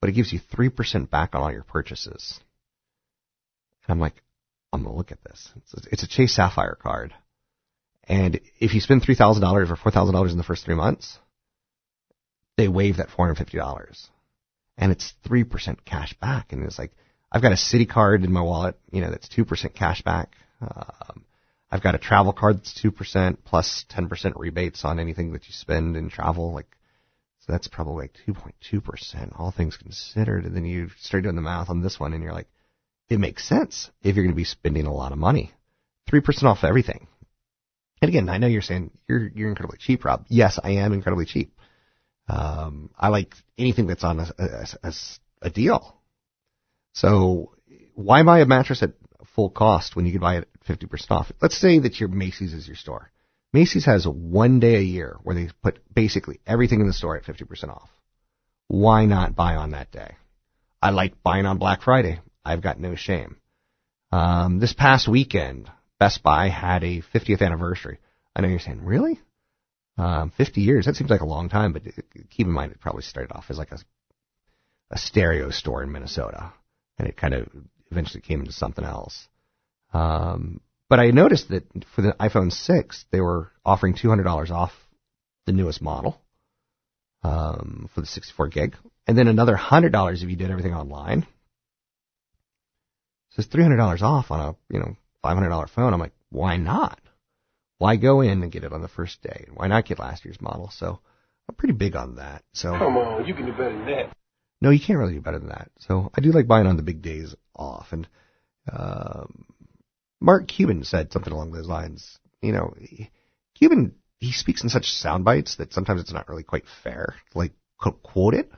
but 0.00 0.10
it 0.10 0.14
gives 0.14 0.32
you 0.32 0.40
3% 0.52 1.10
back 1.10 1.34
on 1.34 1.42
all 1.42 1.52
your 1.52 1.62
purchases. 1.62 2.40
And 3.86 3.94
I'm 3.94 4.00
like, 4.00 4.22
I'm 4.72 4.82
going 4.82 4.92
to 4.92 4.98
look 4.98 5.12
at 5.12 5.22
this. 5.24 5.50
It's 5.90 6.02
a 6.02 6.08
Chase 6.08 6.34
Sapphire 6.34 6.76
card. 6.80 7.14
And 8.04 8.40
if 8.58 8.74
you 8.74 8.80
spend 8.80 9.02
$3,000 9.02 9.70
or 9.70 9.76
$4,000 9.76 10.30
in 10.30 10.36
the 10.36 10.44
first 10.44 10.64
three 10.64 10.74
months, 10.74 11.18
they 12.56 12.68
waive 12.68 12.98
that 12.98 13.08
$450. 13.08 14.08
And 14.76 14.92
it's 14.92 15.14
3% 15.26 15.84
cash 15.84 16.14
back. 16.20 16.52
And 16.52 16.64
it's 16.64 16.78
like, 16.78 16.92
I've 17.34 17.42
got 17.42 17.50
a 17.50 17.56
Citi 17.56 17.88
card 17.88 18.22
in 18.22 18.32
my 18.32 18.42
wallet, 18.42 18.78
you 18.92 19.00
know, 19.00 19.10
that's 19.10 19.28
2% 19.28 19.74
cash 19.74 20.02
back. 20.02 20.36
Um, 20.60 21.24
I've 21.68 21.82
got 21.82 21.96
a 21.96 21.98
travel 21.98 22.32
card 22.32 22.58
that's 22.58 22.80
2% 22.80 23.38
plus 23.44 23.84
10% 23.90 24.32
rebates 24.36 24.84
on 24.84 25.00
anything 25.00 25.32
that 25.32 25.44
you 25.48 25.52
spend 25.52 25.96
in 25.96 26.10
travel. 26.10 26.54
Like, 26.54 26.68
so 27.40 27.50
that's 27.50 27.66
probably 27.66 28.04
like 28.04 28.16
2.2%, 28.28 29.32
all 29.36 29.50
things 29.50 29.76
considered. 29.76 30.44
And 30.44 30.54
then 30.54 30.64
you 30.64 30.90
start 31.00 31.24
doing 31.24 31.34
the 31.34 31.42
math 31.42 31.70
on 31.70 31.82
this 31.82 31.98
one 31.98 32.12
and 32.12 32.22
you're 32.22 32.32
like, 32.32 32.46
it 33.08 33.18
makes 33.18 33.48
sense 33.48 33.90
if 34.00 34.14
you're 34.14 34.24
going 34.24 34.32
to 34.32 34.36
be 34.36 34.44
spending 34.44 34.86
a 34.86 34.94
lot 34.94 35.10
of 35.10 35.18
money. 35.18 35.50
3% 36.12 36.44
off 36.44 36.62
everything. 36.62 37.08
And 38.00 38.10
again, 38.10 38.28
I 38.28 38.38
know 38.38 38.46
you're 38.46 38.62
saying 38.62 38.92
you're, 39.08 39.26
you're 39.34 39.48
incredibly 39.48 39.78
cheap, 39.78 40.04
Rob. 40.04 40.24
Yes, 40.28 40.60
I 40.62 40.72
am 40.72 40.92
incredibly 40.92 41.26
cheap. 41.26 41.52
Um, 42.28 42.90
I 42.96 43.08
like 43.08 43.34
anything 43.58 43.88
that's 43.88 44.04
on 44.04 44.20
a, 44.20 44.32
a, 44.38 44.66
a, 44.84 44.92
a 45.42 45.50
deal. 45.50 45.93
So 46.94 47.52
why 47.94 48.22
buy 48.22 48.40
a 48.40 48.46
mattress 48.46 48.82
at 48.82 48.94
full 49.34 49.50
cost 49.50 49.96
when 49.96 50.06
you 50.06 50.12
can 50.12 50.20
buy 50.20 50.36
it 50.36 50.48
at 50.68 50.78
50% 50.78 51.10
off. 51.10 51.32
Let's 51.42 51.58
say 51.58 51.80
that 51.80 51.98
your 52.00 52.08
Macy's 52.08 52.52
is 52.52 52.66
your 52.66 52.76
store. 52.76 53.10
Macy's 53.52 53.84
has 53.86 54.06
one 54.06 54.60
day 54.60 54.76
a 54.76 54.80
year 54.80 55.16
where 55.22 55.34
they 55.34 55.48
put 55.62 55.78
basically 55.92 56.40
everything 56.46 56.80
in 56.80 56.86
the 56.86 56.92
store 56.92 57.16
at 57.16 57.24
50% 57.24 57.68
off. 57.68 57.90
Why 58.68 59.06
not 59.06 59.36
buy 59.36 59.56
on 59.56 59.70
that 59.70 59.92
day? 59.92 60.16
I 60.82 60.90
like 60.90 61.22
buying 61.22 61.46
on 61.46 61.58
Black 61.58 61.82
Friday. 61.82 62.20
I've 62.44 62.62
got 62.62 62.80
no 62.80 62.94
shame. 62.94 63.36
Um, 64.12 64.58
this 64.58 64.72
past 64.72 65.08
weekend, 65.08 65.70
Best 65.98 66.22
Buy 66.22 66.48
had 66.48 66.84
a 66.84 67.02
50th 67.14 67.42
anniversary. 67.42 67.98
I 68.34 68.40
know 68.40 68.48
you're 68.48 68.58
saying, 68.58 68.84
really? 68.84 69.20
Um, 69.96 70.32
50 70.36 70.60
years? 70.60 70.86
That 70.86 70.96
seems 70.96 71.10
like 71.10 71.20
a 71.20 71.26
long 71.26 71.48
time, 71.48 71.72
but 71.72 71.82
keep 72.30 72.46
in 72.46 72.52
mind 72.52 72.72
it 72.72 72.80
probably 72.80 73.02
started 73.02 73.32
off 73.32 73.46
as 73.48 73.58
like 73.58 73.72
a, 73.72 73.78
a 74.90 74.98
stereo 74.98 75.50
store 75.50 75.82
in 75.82 75.92
Minnesota, 75.92 76.52
and 76.98 77.08
it 77.08 77.16
kind 77.16 77.34
of 77.34 77.48
eventually 77.90 78.20
came 78.20 78.40
into 78.40 78.52
something 78.52 78.84
else. 78.84 79.28
Um, 79.92 80.60
but 80.88 81.00
I 81.00 81.10
noticed 81.10 81.48
that 81.48 81.64
for 81.94 82.02
the 82.02 82.12
iPhone 82.20 82.52
6, 82.52 83.04
they 83.10 83.20
were 83.20 83.50
offering 83.64 83.94
$200 83.94 84.50
off 84.50 84.72
the 85.46 85.52
newest 85.52 85.82
model 85.82 86.20
um, 87.22 87.88
for 87.94 88.00
the 88.00 88.06
64 88.06 88.48
gig, 88.48 88.76
and 89.06 89.16
then 89.16 89.28
another 89.28 89.56
$100 89.56 90.22
if 90.22 90.28
you 90.28 90.36
did 90.36 90.50
everything 90.50 90.74
online. 90.74 91.26
So 93.30 93.40
it's 93.40 93.48
$300 93.48 94.02
off 94.02 94.30
on 94.30 94.40
a 94.40 94.56
you 94.72 94.78
know 94.78 94.96
$500 95.24 95.70
phone. 95.70 95.92
I'm 95.92 96.00
like, 96.00 96.14
why 96.30 96.56
not? 96.56 97.00
Why 97.78 97.96
go 97.96 98.20
in 98.20 98.42
and 98.42 98.52
get 98.52 98.64
it 98.64 98.72
on 98.72 98.82
the 98.82 98.88
first 98.88 99.22
day? 99.22 99.46
Why 99.52 99.66
not 99.66 99.86
get 99.86 99.98
last 99.98 100.24
year's 100.24 100.40
model? 100.40 100.70
So 100.70 101.00
I'm 101.48 101.54
pretty 101.56 101.74
big 101.74 101.96
on 101.96 102.16
that. 102.16 102.44
So 102.52 102.76
come 102.78 102.96
on, 102.96 103.26
you 103.26 103.34
can 103.34 103.46
do 103.46 103.52
better 103.52 103.72
than 103.72 103.86
that. 103.86 104.16
No, 104.60 104.70
you 104.70 104.80
can't 104.80 104.98
really 104.98 105.14
do 105.14 105.20
better 105.20 105.38
than 105.38 105.48
that. 105.48 105.70
So 105.80 106.10
I 106.14 106.20
do 106.20 106.32
like 106.32 106.46
buying 106.46 106.66
on 106.66 106.76
the 106.76 106.82
big 106.82 107.02
days 107.02 107.34
off. 107.54 107.88
And 107.92 108.08
um, 108.72 109.46
Mark 110.20 110.48
Cuban 110.48 110.84
said 110.84 111.12
something 111.12 111.32
along 111.32 111.52
those 111.52 111.66
lines. 111.68 112.18
You 112.40 112.52
know, 112.52 112.74
Cuban 113.54 113.94
he 114.18 114.32
speaks 114.32 114.62
in 114.62 114.68
such 114.68 114.86
sound 114.86 115.24
bites 115.24 115.56
that 115.56 115.72
sometimes 115.72 116.00
it's 116.00 116.12
not 116.12 116.28
really 116.28 116.42
quite 116.42 116.64
fair 116.82 117.14
like 117.34 117.52
quote 117.78 118.34
it, 118.34 118.50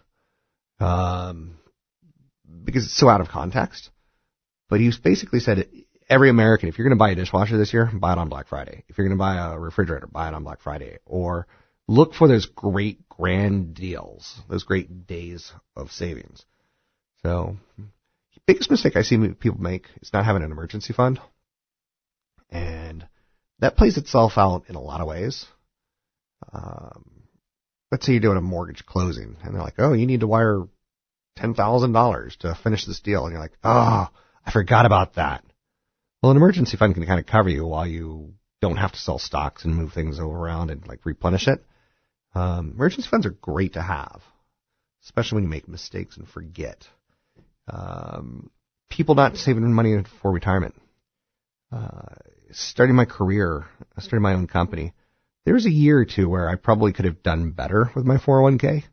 um, 0.79 1.59
because 2.65 2.85
it's 2.85 2.97
so 2.97 3.09
out 3.09 3.21
of 3.21 3.29
context. 3.29 3.91
But 4.69 4.81
he 4.81 4.93
basically 5.03 5.41
said 5.41 5.69
every 6.09 6.31
American, 6.31 6.69
if 6.69 6.79
you're 6.79 6.89
going 6.89 6.97
to 6.97 7.03
buy 7.03 7.11
a 7.11 7.15
dishwasher 7.15 7.57
this 7.57 7.73
year, 7.73 7.91
buy 7.93 8.13
it 8.13 8.19
on 8.19 8.29
Black 8.29 8.49
Friday. 8.49 8.85
If 8.89 8.99
you're 8.99 9.07
going 9.07 9.17
to 9.17 9.21
buy 9.21 9.37
a 9.37 9.59
refrigerator, 9.59 10.07
buy 10.07 10.29
it 10.29 10.35
on 10.35 10.45
Black 10.45 10.61
Friday. 10.61 10.99
Or 11.05 11.47
look 11.89 12.15
for 12.15 12.29
those 12.29 12.47
great 12.47 13.09
grand 13.09 13.75
deals, 13.75 14.41
those 14.49 14.65
great 14.65 15.07
days 15.07 15.53
of 15.77 15.93
savings. 15.93 16.45
So, 17.23 17.57
biggest 18.47 18.71
mistake 18.71 18.97
I 18.97 19.03
see 19.03 19.17
people 19.35 19.61
make 19.61 19.87
is 20.01 20.13
not 20.13 20.25
having 20.25 20.43
an 20.43 20.53
emergency 20.53 20.93
fund. 20.93 21.21
And 22.51 23.07
that 23.59 23.77
plays 23.77 23.97
itself 23.97 24.33
out 24.37 24.65
in 24.69 24.77
a 24.77 24.81
lot 24.81 25.01
of 25.01 25.09
ways. 25.09 25.47
Um, 26.53 27.23
let's 27.91 28.07
say 28.07 28.13
you're 28.13 28.21
doing 28.21 28.37
a 28.37 28.43
mortgage 28.43 28.87
closing 28.87 29.37
and 29.43 29.55
they're 29.55 29.63
like, 29.63 29.79
oh, 29.79 29.93
you 29.93 30.07
need 30.07 30.21
to 30.21 30.27
wire 30.27 30.63
$10,000 31.39 32.37
to 32.39 32.55
finish 32.63 32.87
this 32.87 33.01
deal. 33.01 33.25
And 33.25 33.33
you're 33.33 33.43
like, 33.43 33.57
oh, 33.65 34.09
I 34.45 34.51
forgot 34.53 34.87
about 34.87 35.15
that. 35.15 35.45
Well, 36.23 36.31
an 36.31 36.37
emergency 36.37 36.77
fund 36.77 36.95
can 36.95 37.07
kind 37.07 37.21
of 37.21 37.27
cover 37.27 37.49
you 37.49 37.67
while 37.67 37.87
you 37.87 38.35
don't 38.63 38.77
have 38.77 38.93
to 38.93 38.99
sell 38.99 39.19
stocks 39.19 39.65
and 39.65 39.75
move 39.75 39.93
things 39.93 40.19
around 40.19 40.71
and 40.71 40.87
like 40.87 41.05
replenish 41.05 41.49
it. 41.49 41.65
Um, 42.37 42.73
emergency 42.75 43.09
funds 43.11 43.25
are 43.25 43.31
great 43.31 43.73
to 43.73 43.83
have, 43.83 44.21
especially 45.05 45.37
when 45.37 45.45
you 45.45 45.49
make 45.49 45.69
mistakes 45.69 46.19
and 46.19 46.29
forget. 46.29 46.87
Um, 47.67 48.51
people 48.91 49.15
not 49.15 49.39
saving 49.39 49.73
money 49.73 50.03
for 50.21 50.31
retirement. 50.31 50.75
Uh, 51.73 52.15
starting 52.53 52.95
my 52.95 53.07
career, 53.07 53.65
starting 53.99 54.21
my 54.21 54.35
own 54.35 54.49
company, 54.49 54.93
there 55.47 55.55
was 55.55 55.65
a 55.65 55.71
year 55.71 55.99
or 55.99 56.05
two 56.05 56.29
where 56.29 56.47
I 56.47 56.57
probably 56.57 56.93
could 56.93 57.07
have 57.07 57.23
done 57.23 57.53
better 57.53 57.91
with 57.97 58.05
my 58.05 58.19
401k, 58.19 58.85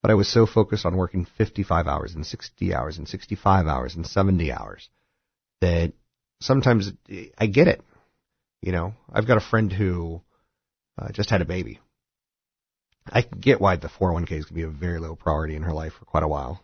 but 0.00 0.10
I 0.10 0.14
was 0.14 0.32
so 0.32 0.46
focused 0.46 0.86
on 0.86 0.96
working 0.96 1.26
55 1.36 1.86
hours 1.86 2.14
and 2.14 2.24
60 2.24 2.74
hours 2.74 2.96
and 2.96 3.06
65 3.06 3.66
hours 3.66 3.94
and 3.94 4.06
70 4.06 4.52
hours 4.52 4.88
that 5.60 5.92
sometimes 6.40 6.92
I 7.36 7.44
get 7.44 7.68
it. 7.68 7.82
You 8.62 8.72
know, 8.72 8.94
I've 9.12 9.26
got 9.26 9.36
a 9.36 9.46
friend 9.50 9.70
who 9.70 10.22
uh, 10.96 11.12
just 11.12 11.28
had 11.28 11.42
a 11.42 11.44
baby. 11.44 11.78
I 13.12 13.22
can 13.22 13.38
get 13.40 13.60
why 13.60 13.76
the 13.76 13.88
401k 13.88 14.32
is 14.32 14.44
going 14.44 14.48
to 14.48 14.54
be 14.54 14.62
a 14.62 14.68
very 14.68 14.98
low 14.98 15.16
priority 15.16 15.56
in 15.56 15.62
her 15.62 15.72
life 15.72 15.92
for 15.98 16.04
quite 16.04 16.22
a 16.22 16.28
while, 16.28 16.62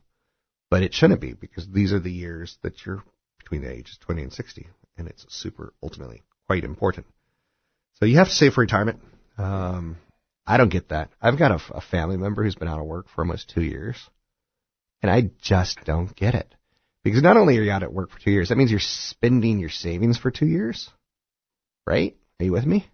but 0.71 0.83
it 0.83 0.95
shouldn't 0.95 1.21
be 1.21 1.35
because 1.35 1.69
these 1.69 1.93
are 1.93 2.01
the 2.01 2.11
years 2.13 2.59
that 2.63 2.85
you're 2.85 3.03
between 3.39 3.63
the 3.63 3.71
ages 3.71 3.99
20 4.01 4.23
and 4.23 4.33
60, 4.33 4.69
and 4.97 5.09
it's 5.09 5.27
super 5.29 5.73
ultimately 5.83 6.23
quite 6.47 6.65
important. 6.65 7.07
So 7.95 8.07
you 8.07 8.17
have 8.17 8.29
to 8.29 8.35
save 8.35 8.55
for 8.55 8.63
retirement. 8.63 9.01
Um, 9.39 9.97
I 10.47 10.57
don't 10.57 10.73
get 10.73 10.89
that. 10.89 11.11
I've 11.21 11.39
got 11.39 11.53
a, 11.53 11.61
a 11.77 11.81
family 11.81 12.17
member 12.17 12.43
who's 12.43 12.55
been 12.55 12.69
out 12.69 12.81
of 12.81 12.87
work 12.87 13.07
for 13.15 13.23
almost 13.23 13.51
two 13.51 13.63
years, 13.63 13.97
and 15.03 15.11
I 15.11 15.31
just 15.41 15.79
don't 15.85 16.15
get 16.17 16.35
it. 16.35 16.55
Because 17.05 17.23
not 17.23 17.37
only 17.37 17.59
are 17.59 17.63
you 17.63 17.71
out 17.71 17.83
at 17.83 17.93
work 17.93 18.11
for 18.11 18.21
two 18.21 18.31
years, 18.31 18.49
that 18.49 18.57
means 18.57 18.71
you're 18.71 18.81
spending 18.81 19.59
your 19.59 19.71
savings 19.71 20.19
for 20.19 20.31
two 20.31 20.47
years, 20.47 20.89
right? 21.87 22.17
Are 22.39 22.45
you 22.45 22.53
with 22.53 22.67
me? 22.67 22.87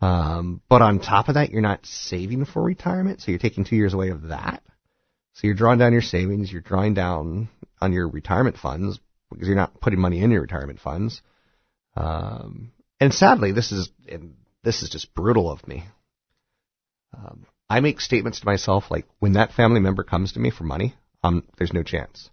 Um, 0.00 0.60
but 0.68 0.82
on 0.82 1.00
top 1.00 1.28
of 1.28 1.34
that, 1.34 1.50
you're 1.50 1.62
not 1.62 1.86
saving 1.86 2.44
for 2.44 2.62
retirement, 2.62 3.20
so 3.20 3.30
you're 3.30 3.38
taking 3.38 3.64
two 3.64 3.76
years 3.76 3.94
away 3.94 4.10
of 4.10 4.28
that. 4.28 4.62
So 5.34 5.46
you're 5.46 5.56
drawing 5.56 5.78
down 5.78 5.92
your 5.92 6.02
savings, 6.02 6.50
you're 6.52 6.60
drawing 6.60 6.94
down 6.94 7.48
on 7.80 7.92
your 7.92 8.08
retirement 8.08 8.56
funds 8.56 8.98
because 9.30 9.46
you're 9.46 9.56
not 9.56 9.80
putting 9.80 10.00
money 10.00 10.22
in 10.22 10.30
your 10.30 10.42
retirement 10.42 10.80
funds. 10.80 11.22
Um, 11.94 12.72
and 13.00 13.12
sadly, 13.12 13.52
this 13.52 13.72
is 13.72 13.90
this 14.62 14.82
is 14.82 14.90
just 14.90 15.14
brutal 15.14 15.50
of 15.50 15.66
me. 15.66 15.84
Um, 17.16 17.46
I 17.68 17.80
make 17.80 18.00
statements 18.00 18.40
to 18.40 18.46
myself 18.46 18.90
like, 18.90 19.06
when 19.18 19.32
that 19.32 19.52
family 19.52 19.80
member 19.80 20.04
comes 20.04 20.32
to 20.32 20.40
me 20.40 20.50
for 20.50 20.64
money, 20.64 20.94
um, 21.22 21.44
there's 21.58 21.72
no 21.72 21.82
chance 21.82 22.30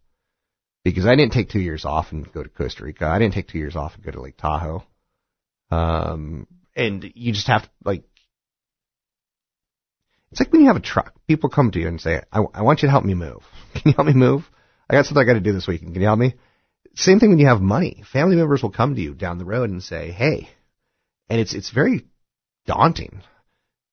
because 0.83 1.05
I 1.05 1.15
didn't 1.15 1.33
take 1.33 1.49
two 1.49 1.59
years 1.59 1.85
off 1.85 2.11
and 2.11 2.31
go 2.31 2.43
to 2.43 2.49
Costa 2.49 2.83
Rica. 2.83 3.05
I 3.05 3.19
didn't 3.19 3.33
take 3.33 3.47
two 3.47 3.57
years 3.57 3.75
off 3.75 3.95
and 3.95 4.03
go 4.03 4.11
to 4.11 4.21
Lake 4.21 4.37
Tahoe. 4.37 4.83
Um, 5.71 6.47
and 6.75 7.03
you 7.15 7.33
just 7.33 7.47
have 7.47 7.63
to 7.63 7.69
like, 7.83 8.03
it's 10.31 10.39
like 10.39 10.51
when 10.51 10.61
you 10.61 10.67
have 10.67 10.75
a 10.75 10.81
truck. 10.81 11.13
People 11.27 11.49
come 11.49 11.71
to 11.71 11.79
you 11.79 11.87
and 11.87 12.01
say, 12.01 12.21
I, 12.31 12.41
I 12.53 12.61
want 12.63 12.81
you 12.81 12.87
to 12.87 12.91
help 12.91 13.05
me 13.05 13.13
move. 13.13 13.43
Can 13.73 13.83
you 13.85 13.93
help 13.93 14.07
me 14.07 14.13
move? 14.13 14.49
I 14.89 14.95
got 14.95 15.05
something 15.05 15.21
I 15.21 15.25
got 15.25 15.33
to 15.33 15.39
do 15.39 15.53
this 15.53 15.67
weekend. 15.67 15.93
Can 15.93 16.01
you 16.01 16.07
help 16.07 16.19
me? 16.19 16.35
Same 16.95 17.19
thing 17.19 17.29
when 17.29 17.39
you 17.39 17.47
have 17.47 17.61
money. 17.61 18.03
Family 18.11 18.35
members 18.35 18.61
will 18.61 18.71
come 18.71 18.95
to 18.95 19.01
you 19.01 19.13
down 19.13 19.37
the 19.37 19.45
road 19.45 19.69
and 19.69 19.81
say, 19.81 20.11
hey, 20.11 20.49
and 21.29 21.39
it's, 21.39 21.53
it's 21.53 21.71
very 21.71 22.05
daunting. 22.65 23.21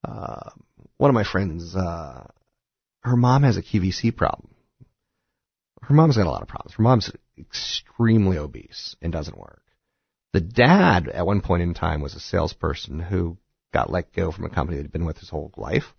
Uh, 0.03 0.49
one 0.97 1.09
of 1.09 1.15
my 1.15 1.23
friends, 1.23 1.75
uh, 1.75 2.27
her 3.01 3.15
mom 3.15 3.43
has 3.43 3.57
a 3.57 3.63
QVC 3.63 4.15
problem 4.15 4.51
her 5.83 5.93
mom's 5.93 6.17
got 6.17 6.27
a 6.27 6.29
lot 6.29 6.41
of 6.41 6.47
problems. 6.47 6.75
Her 6.75 6.83
mom's 6.83 7.11
extremely 7.37 8.37
obese 8.37 8.95
and 9.01 9.11
doesn't 9.11 9.37
work. 9.37 9.61
The 10.33 10.41
dad, 10.41 11.09
at 11.09 11.25
one 11.25 11.41
point 11.41 11.63
in 11.63 11.73
time, 11.73 12.01
was 12.01 12.15
a 12.15 12.19
salesperson 12.19 12.99
who 12.99 13.37
got 13.73 13.91
let 13.91 14.13
go 14.13 14.31
from 14.31 14.45
a 14.45 14.49
company 14.49 14.77
that 14.77 14.83
he'd 14.83 14.91
been 14.91 15.05
with 15.05 15.17
his 15.17 15.29
whole 15.29 15.51
life. 15.57 15.93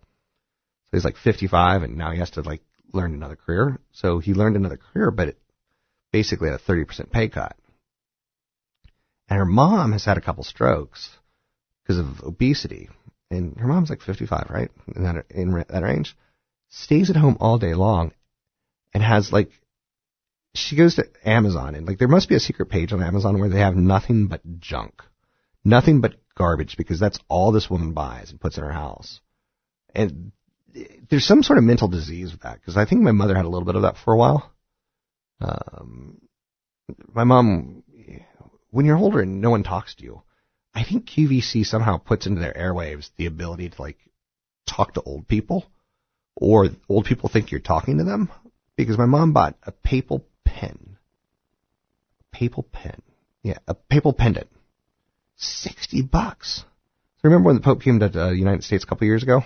So 0.84 0.96
he's 0.96 1.04
like 1.04 1.16
55, 1.16 1.82
and 1.82 1.96
now 1.96 2.12
he 2.12 2.18
has 2.18 2.30
to 2.32 2.42
like 2.42 2.62
learn 2.92 3.14
another 3.14 3.36
career. 3.36 3.78
So 3.92 4.18
he 4.18 4.34
learned 4.34 4.56
another 4.56 4.78
career, 4.78 5.10
but 5.10 5.28
it 5.28 5.38
basically 6.12 6.48
had 6.50 6.60
a 6.60 6.62
30% 6.62 7.10
pay 7.10 7.28
cut. 7.28 7.56
And 9.28 9.38
her 9.38 9.46
mom 9.46 9.92
has 9.92 10.04
had 10.04 10.18
a 10.18 10.22
couple 10.22 10.44
strokes 10.44 11.10
because 11.82 11.98
of 11.98 12.22
obesity. 12.22 12.88
And 13.30 13.56
her 13.58 13.66
mom's 13.66 13.90
like 13.90 14.02
55, 14.02 14.48
right? 14.50 14.70
In 14.94 15.04
that, 15.04 15.24
in 15.30 15.64
that 15.68 15.82
range. 15.82 16.16
Stays 16.68 17.10
at 17.10 17.16
home 17.16 17.36
all 17.40 17.58
day 17.58 17.74
long 17.74 18.12
and 18.94 19.02
has 19.02 19.32
like 19.32 19.50
she 20.54 20.76
goes 20.76 20.96
to 20.96 21.04
Amazon 21.24 21.74
and 21.74 21.86
like 21.86 21.98
there 21.98 22.08
must 22.08 22.28
be 22.28 22.34
a 22.34 22.40
secret 22.40 22.66
page 22.66 22.92
on 22.92 23.02
Amazon 23.02 23.38
where 23.38 23.48
they 23.48 23.60
have 23.60 23.76
nothing 23.76 24.26
but 24.26 24.40
junk, 24.58 25.02
nothing 25.64 26.00
but 26.00 26.14
garbage 26.36 26.76
because 26.76 27.00
that's 27.00 27.18
all 27.28 27.52
this 27.52 27.70
woman 27.70 27.92
buys 27.92 28.30
and 28.30 28.40
puts 28.40 28.58
in 28.58 28.64
her 28.64 28.72
house. 28.72 29.20
And 29.94 30.32
there's 31.10 31.26
some 31.26 31.42
sort 31.42 31.58
of 31.58 31.64
mental 31.64 31.88
disease 31.88 32.32
with 32.32 32.42
that 32.42 32.60
because 32.60 32.76
I 32.76 32.84
think 32.84 33.02
my 33.02 33.12
mother 33.12 33.34
had 33.34 33.44
a 33.44 33.48
little 33.48 33.66
bit 33.66 33.76
of 33.76 33.82
that 33.82 33.96
for 33.96 34.14
a 34.14 34.18
while. 34.18 34.52
Um, 35.40 36.20
my 37.12 37.24
mom, 37.24 37.82
when 38.70 38.86
you're 38.86 38.96
older 38.96 39.20
and 39.20 39.40
no 39.40 39.50
one 39.50 39.62
talks 39.62 39.94
to 39.96 40.04
you, 40.04 40.22
I 40.74 40.84
think 40.84 41.08
QVC 41.08 41.66
somehow 41.66 41.98
puts 41.98 42.26
into 42.26 42.40
their 42.40 42.54
airwaves 42.54 43.10
the 43.16 43.26
ability 43.26 43.70
to 43.70 43.82
like 43.82 43.98
talk 44.66 44.94
to 44.94 45.02
old 45.02 45.28
people, 45.28 45.66
or 46.36 46.68
old 46.88 47.04
people 47.04 47.28
think 47.28 47.50
you're 47.50 47.60
talking 47.60 47.98
to 47.98 48.04
them. 48.04 48.30
Because 48.76 48.96
my 48.96 49.04
mom 49.04 49.32
bought 49.32 49.56
a 49.64 49.72
papal 49.72 50.24
pen. 50.44 50.98
Papal 52.30 52.62
pen. 52.62 53.02
Yeah, 53.42 53.58
a 53.66 53.74
papal 53.74 54.12
pendant. 54.12 54.48
60 55.36 56.02
bucks. 56.02 56.64
So 57.16 57.20
remember 57.24 57.48
when 57.48 57.56
the 57.56 57.62
Pope 57.62 57.82
came 57.82 58.00
to 58.00 58.08
the 58.08 58.30
United 58.30 58.64
States 58.64 58.84
a 58.84 58.86
couple 58.86 59.06
years 59.06 59.22
ago? 59.22 59.42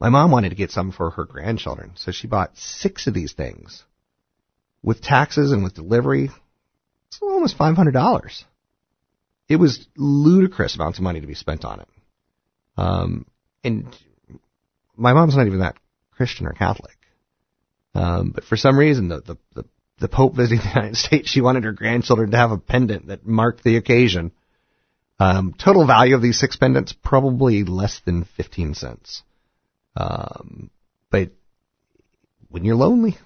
My 0.00 0.08
mom 0.08 0.30
wanted 0.30 0.50
to 0.50 0.56
get 0.56 0.70
some 0.70 0.92
for 0.92 1.10
her 1.10 1.24
grandchildren, 1.24 1.92
so 1.94 2.12
she 2.12 2.26
bought 2.26 2.56
six 2.56 3.06
of 3.06 3.14
these 3.14 3.32
things. 3.32 3.84
With 4.82 5.00
taxes 5.00 5.52
and 5.52 5.64
with 5.64 5.74
delivery, 5.74 6.30
it's 7.08 7.18
almost 7.22 7.58
$500. 7.58 8.44
It 9.48 9.56
was 9.56 9.86
ludicrous 9.96 10.74
amounts 10.74 10.98
of 10.98 11.04
money 11.04 11.20
to 11.20 11.26
be 11.26 11.34
spent 11.34 11.64
on 11.64 11.80
it. 11.80 11.88
Um, 12.76 13.26
and 13.64 13.96
my 14.96 15.12
mom's 15.12 15.36
not 15.36 15.46
even 15.46 15.60
that 15.60 15.76
Christian 16.12 16.46
or 16.46 16.52
Catholic. 16.52 16.95
Um, 17.96 18.30
but 18.34 18.44
for 18.44 18.56
some 18.56 18.78
reason, 18.78 19.08
the, 19.08 19.20
the, 19.20 19.36
the, 19.54 19.64
the 20.00 20.08
Pope 20.08 20.36
visiting 20.36 20.58
the 20.58 20.68
United 20.74 20.96
States, 20.96 21.30
she 21.30 21.40
wanted 21.40 21.64
her 21.64 21.72
grandchildren 21.72 22.30
to 22.30 22.36
have 22.36 22.50
a 22.50 22.58
pendant 22.58 23.06
that 23.08 23.26
marked 23.26 23.64
the 23.64 23.76
occasion. 23.76 24.32
Um, 25.18 25.54
total 25.58 25.86
value 25.86 26.14
of 26.14 26.20
these 26.20 26.38
six 26.38 26.56
pendants, 26.56 26.92
probably 26.92 27.64
less 27.64 28.02
than 28.04 28.24
15 28.36 28.74
cents. 28.74 29.22
Um, 29.96 30.70
but 31.10 31.30
when 32.50 32.64
you're 32.64 32.76
lonely, 32.76 33.16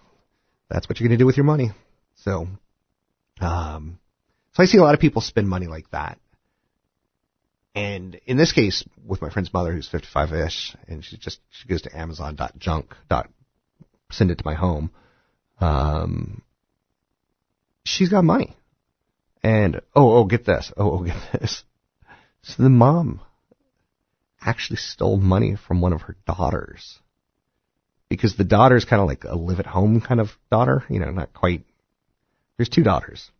that's 0.69 0.89
what 0.89 1.01
you're 1.01 1.09
going 1.09 1.19
to 1.19 1.23
do 1.23 1.27
with 1.27 1.37
your 1.37 1.45
money. 1.45 1.73
So, 2.15 2.47
um, 3.41 3.99
so 4.53 4.63
I 4.63 4.67
see 4.67 4.79
a 4.79 4.83
lot 4.83 4.95
of 4.95 5.01
people 5.01 5.21
spend 5.21 5.49
money 5.49 5.67
like 5.67 5.91
that. 5.91 6.21
And 7.75 8.21
in 8.27 8.37
this 8.37 8.53
case, 8.53 8.85
with 9.05 9.21
my 9.21 9.31
friend's 9.31 9.53
mother, 9.53 9.73
who's 9.73 9.89
55-ish, 9.89 10.77
and 10.87 11.05
she 11.05 11.17
just 11.17 11.41
she 11.51 11.67
goes 11.67 11.83
to 11.83 11.97
Amazon.junk. 11.97 12.95
Send 14.11 14.31
it 14.31 14.39
to 14.39 14.45
my 14.45 14.55
home. 14.55 14.91
Um, 15.61 16.43
she's 17.85 18.09
got 18.09 18.25
money, 18.25 18.57
and 19.43 19.81
oh, 19.95 20.19
oh, 20.19 20.25
get 20.25 20.45
this, 20.45 20.73
oh, 20.77 20.99
oh, 20.99 21.05
get 21.05 21.17
this. 21.33 21.65
So 22.43 22.63
the 22.63 22.71
mom 22.71 23.21
actually 24.41 24.77
stole 24.77 25.19
money 25.19 25.57
from 25.57 25.81
one 25.81 25.93
of 25.93 26.03
her 26.03 26.17
daughters 26.27 26.99
because 28.09 28.37
the 28.37 28.45
daughter's 28.45 28.85
kind 28.85 29.03
of 29.03 29.09
like 29.09 29.25
a 29.25 29.37
live 29.37 29.61
at 29.61 29.67
home 29.67 30.01
kind 30.01 30.21
of 30.21 30.31
daughter, 30.51 30.85
you 30.89 30.99
know, 30.99 31.11
not 31.11 31.33
quite. 31.33 31.65
There's 32.57 32.69
two 32.69 32.83
daughters. 32.83 33.31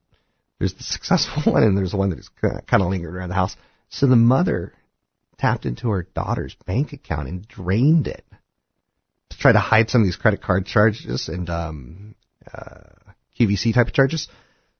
There's 0.59 0.75
the 0.75 0.85
successful 0.85 1.53
one 1.53 1.63
and 1.63 1.77
there's 1.77 1.93
the 1.93 1.97
one 1.97 2.11
that's 2.11 2.31
kind 2.41 2.83
of 2.83 2.89
lingering 2.89 3.15
around 3.15 3.31
the 3.31 3.35
house. 3.35 3.57
So 3.89 4.07
the 4.07 4.17
mother 4.17 4.73
tapped 5.39 5.67
into 5.67 5.89
her 5.89 6.07
daughter's 6.15 6.55
bank 6.67 6.93
account 6.93 7.29
and 7.29 7.47
drained 7.49 8.07
it 8.07 8.25
to 9.31 9.39
try 9.39 9.53
to 9.53 9.59
hide 9.59 9.91
some 9.91 10.03
of 10.03 10.07
these 10.07 10.17
credit 10.17 10.43
card 10.43 10.67
charges 10.67 11.29
and 11.29 11.49
um, 11.49 12.15
uh, 12.53 12.81
QVC 13.39 13.75
type 13.75 13.89
of 13.89 13.93
charges. 13.93 14.29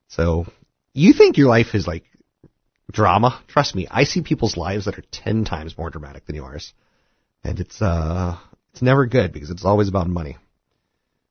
So 0.09 0.47
you 0.93 1.13
think 1.13 1.37
your 1.37 1.49
life 1.49 1.75
is 1.75 1.87
like 1.87 2.05
drama? 2.91 3.41
Trust 3.49 3.75
me, 3.75 3.87
I 3.91 4.05
see 4.05 4.23
people's 4.23 4.57
lives 4.57 4.85
that 4.85 4.99
are 4.99 5.05
ten 5.11 5.45
times 5.45 5.77
more 5.79 5.91
dramatic 5.91 6.27
than 6.27 6.37
yours, 6.37 6.73
and 7.45 7.61
it's 7.61 7.81
uh, 7.81 8.39
it's 8.73 8.83
never 8.83 9.07
good 9.07 9.33
because 9.33 9.51
it's 9.51 9.65
always 9.65 9.89
about 9.89 10.09
money. 10.09 10.37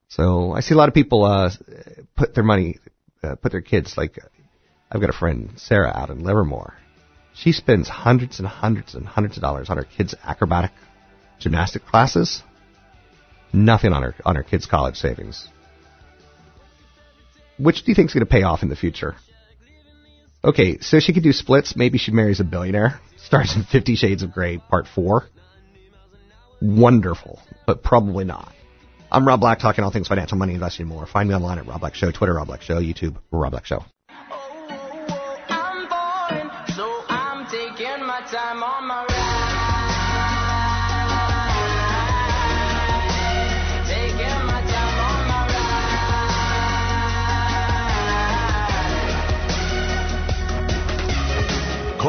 So 0.08 0.54
I 0.54 0.62
see 0.62 0.74
a 0.74 0.78
lot 0.78 0.90
of 0.90 0.96
people 0.96 1.24
uh, 1.24 1.52
put 2.16 2.34
their 2.34 2.44
money, 2.44 2.80
uh, 3.24 3.36
put 3.36 3.52
their 3.52 3.62
kids 3.62 3.96
like. 3.98 4.18
I've 4.92 5.02
got 5.02 5.12
a 5.12 5.14
friend 5.14 5.52
Sarah 5.58 5.92
out 5.96 6.10
in 6.10 6.24
Livermore 6.24 6.74
she 7.40 7.52
spends 7.54 7.88
hundreds 7.88 8.40
and 8.40 8.48
hundreds 8.48 8.96
and 8.96 9.08
hundreds 9.08 9.38
of 9.38 9.42
dollars 9.42 9.70
on 9.70 9.78
her 9.78 9.84
kids' 9.84 10.16
acrobatic 10.24 10.72
gymnastic 11.40 11.86
classes. 11.86 12.44
Nothing 13.52 13.94
on 13.94 14.04
her 14.04 14.16
on 14.26 14.36
her 14.36 14.44
kids' 14.44 14.66
college 14.66 14.96
savings. 14.96 15.48
Which 17.58 17.84
do 17.84 17.92
you 17.92 17.96
think 17.96 18.10
is 18.10 18.14
going 18.14 18.26
to 18.26 18.32
pay 18.32 18.44
off 18.44 18.64
in 18.64 18.70
the 18.70 18.76
future? 18.76 19.16
Okay, 20.44 20.80
so 20.80 21.00
she 21.00 21.14
could 21.14 21.24
do 21.24 21.34
splits. 21.34 21.76
Maybe 21.76 21.98
she 21.98 22.12
marries 22.12 22.40
a 22.40 22.44
billionaire. 22.44 23.00
Starts 23.18 23.56
in 23.56 23.64
Fifty 23.64 23.96
Shades 23.96 24.24
of 24.24 24.32
Grey, 24.32 24.58
Part 24.58 24.88
4. 24.88 25.26
Wonderful, 26.62 27.42
but 27.66 27.84
probably 27.84 28.24
not. 28.26 28.54
I'm 29.12 29.28
Rob 29.28 29.40
Black, 29.40 29.60
talking 29.60 29.84
all 29.84 29.92
things 29.92 30.08
financial, 30.08 30.38
money, 30.38 30.54
investing, 30.54 30.88
more. 30.88 31.06
Find 31.08 31.28
me 31.28 31.36
online 31.36 31.58
at 31.58 31.68
Rob 31.68 31.80
Black 31.80 31.96
Show, 31.96 32.12
Twitter, 32.12 32.36
Rob 32.36 32.48
Black 32.48 32.62
Show, 32.62 32.80
YouTube, 32.80 33.18
Rob 33.32 33.52
Black 33.52 33.66
Show. 33.66 33.84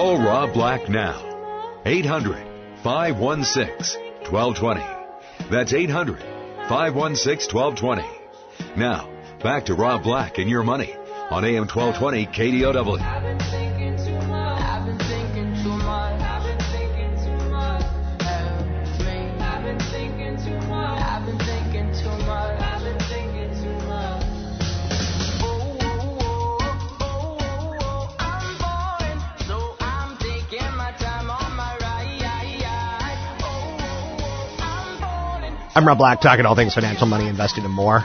Call 0.01 0.17
Rob 0.17 0.55
Black 0.55 0.89
now. 0.89 1.83
800 1.85 2.83
516 2.83 4.01
1220. 4.31 5.51
That's 5.51 5.75
800 5.75 6.23
516 6.71 7.55
1220. 7.55 8.81
Now, 8.81 9.11
back 9.43 9.67
to 9.67 9.75
Rob 9.75 10.03
Black 10.03 10.39
and 10.39 10.49
your 10.49 10.63
money 10.63 10.95
on 11.31 11.45
AM 11.45 11.67
1220 11.69 12.27
KDOW. 12.29 13.60
I'm 35.73 35.87
Rob 35.87 35.99
Black, 35.99 36.21
talking 36.21 36.47
all 36.47 36.57
things 36.57 36.75
financial, 36.75 37.07
money, 37.07 37.29
investing, 37.29 37.65
and 37.65 37.73
more. 37.73 38.03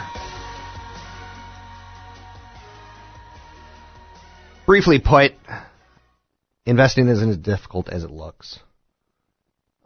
Briefly 4.68 5.00
put, 5.00 5.32
investing 6.68 7.08
isn't 7.08 7.28
as 7.28 7.38
difficult 7.38 7.90
as 7.90 8.04
it 8.04 8.12
looks. 8.12 8.60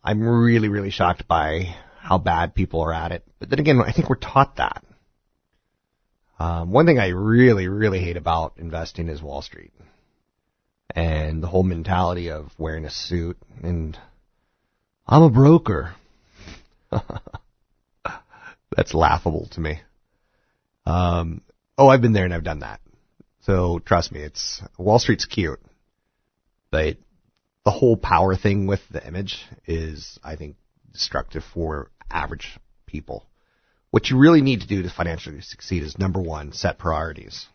I'm 0.04 0.22
really, 0.22 0.68
really 0.68 0.90
shocked 0.90 1.26
by 1.26 1.74
how 2.02 2.18
bad 2.18 2.54
people 2.54 2.82
are 2.82 2.94
at 2.94 3.14
it. 3.14 3.26
But 3.40 3.50
then 3.50 3.60
again, 3.60 3.80
I 3.80 3.94
think 3.94 4.10
we're 4.10 4.18
taught 4.18 4.58
that. 4.58 4.84
Um, 6.38 6.72
one 6.72 6.86
thing 6.86 7.00
I 7.00 7.10
really, 7.10 7.70
really 7.70 8.00
hate 8.00 8.18
about 8.18 8.56
investing 8.58 9.08
is 9.08 9.22
Wall 9.22 9.42
Street 9.42 9.72
and 10.94 11.42
the 11.42 11.48
whole 11.48 11.64
mentality 11.64 12.30
of 12.30 12.52
wearing 12.58 12.84
a 12.84 12.90
suit 12.90 13.38
and 13.64 13.98
I'm 15.08 15.24
a 15.24 15.30
broker. 15.30 15.96
That's 18.76 18.94
laughable 18.94 19.48
to 19.52 19.62
me. 19.62 19.82
Um, 20.86 21.42
oh, 21.78 21.88
I've 21.88 22.02
been 22.02 22.14
there 22.14 22.26
and 22.26 22.34
I've 22.34 22.44
done 22.44 22.60
that. 22.60 22.82
So 23.42 23.80
trust 23.80 24.12
me, 24.12 24.20
it's 24.20 24.62
Wall 24.78 25.00
Street's 25.00 25.26
cute, 25.26 25.62
but 26.72 26.98
the 27.66 27.72
whole 27.72 27.98
power 27.98 28.36
thing 28.36 28.68
with 28.68 28.82
the 28.92 29.06
image 29.06 29.46
is, 29.66 30.20
I 30.24 30.36
think, 30.36 30.56
destructive 30.92 31.44
for 31.54 31.92
average 32.10 32.58
people. 32.86 33.26
What 33.92 34.10
you 34.10 34.18
really 34.18 34.42
need 34.42 34.62
to 34.62 34.68
do 34.68 34.84
to 34.84 34.90
financially 34.90 35.42
succeed 35.42 35.84
is 35.84 35.98
number 35.98 36.22
one, 36.22 36.52
set 36.52 36.78
priorities. 36.78 37.48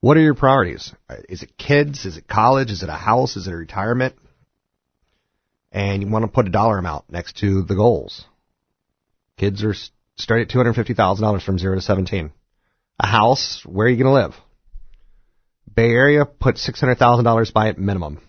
What 0.00 0.16
are 0.16 0.22
your 0.22 0.34
priorities? 0.34 0.92
Is 1.28 1.42
it 1.42 1.56
kids? 1.58 2.04
Is 2.04 2.16
it 2.16 2.26
college? 2.26 2.70
Is 2.70 2.82
it 2.82 2.88
a 2.88 2.94
house? 2.94 3.36
Is 3.36 3.46
it 3.46 3.52
a 3.52 3.56
retirement? 3.56 4.14
And 5.72 6.02
you 6.02 6.08
want 6.08 6.24
to 6.24 6.30
put 6.30 6.46
a 6.46 6.50
dollar 6.50 6.78
amount 6.78 7.10
next 7.10 7.38
to 7.38 7.62
the 7.62 7.74
goals. 7.74 8.24
Kids 9.36 9.62
are 9.62 9.74
Start 10.20 10.42
at 10.42 10.48
$250,000 10.48 11.42
from 11.42 11.58
0 11.58 11.76
to 11.76 11.80
17. 11.80 12.30
A 12.98 13.06
house, 13.06 13.62
where 13.64 13.86
are 13.86 13.90
you 13.90 13.96
going 13.96 14.14
to 14.14 14.22
live? 14.22 14.34
Bay 15.74 15.90
Area, 15.90 16.26
put 16.26 16.56
$600,000 16.56 17.52
by 17.54 17.68
it 17.68 17.78
minimum. 17.78 18.20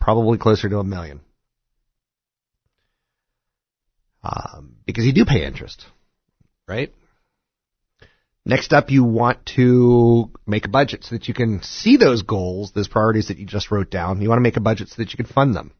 Probably 0.00 0.38
closer 0.38 0.68
to 0.68 0.78
a 0.80 0.84
million. 0.84 1.20
Um, 4.24 4.76
because 4.84 5.04
you 5.04 5.12
do 5.12 5.24
pay 5.24 5.46
interest, 5.46 5.86
right? 6.66 6.92
Next 8.44 8.72
up, 8.72 8.90
you 8.90 9.04
want 9.04 9.46
to 9.56 10.30
make 10.46 10.66
a 10.66 10.70
budget 10.70 11.04
so 11.04 11.14
that 11.14 11.28
you 11.28 11.34
can 11.34 11.62
see 11.62 11.96
those 11.96 12.22
goals, 12.22 12.72
those 12.72 12.88
priorities 12.88 13.28
that 13.28 13.38
you 13.38 13.46
just 13.46 13.70
wrote 13.70 13.90
down. 13.90 14.20
You 14.20 14.28
want 14.28 14.38
to 14.38 14.42
make 14.42 14.56
a 14.56 14.60
budget 14.60 14.88
so 14.88 14.96
that 14.98 15.12
you 15.12 15.16
can 15.16 15.26
fund 15.26 15.54
them. 15.54 15.72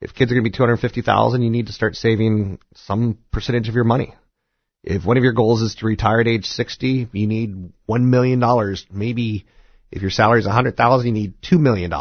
If 0.00 0.14
kids 0.14 0.32
are 0.32 0.34
going 0.34 0.44
to 0.44 0.50
be 0.50 0.56
250,000, 0.56 1.42
you 1.42 1.50
need 1.50 1.68
to 1.68 1.72
start 1.72 1.94
saving 1.94 2.58
some 2.74 3.18
percentage 3.30 3.68
of 3.68 3.74
your 3.76 3.84
money. 3.84 4.14
If 4.84 5.04
one 5.04 5.16
of 5.16 5.24
your 5.24 5.32
goals 5.32 5.62
is 5.62 5.76
to 5.76 5.86
retire 5.86 6.20
at 6.20 6.28
age 6.28 6.46
60, 6.46 7.08
you 7.12 7.26
need 7.26 7.72
$1 7.88 8.02
million. 8.02 8.42
Maybe 8.90 9.46
if 9.90 10.02
your 10.02 10.10
salary 10.10 10.40
is 10.40 10.46
100000 10.46 11.06
you 11.06 11.12
need 11.12 11.40
$2 11.42 11.58
million. 11.58 11.92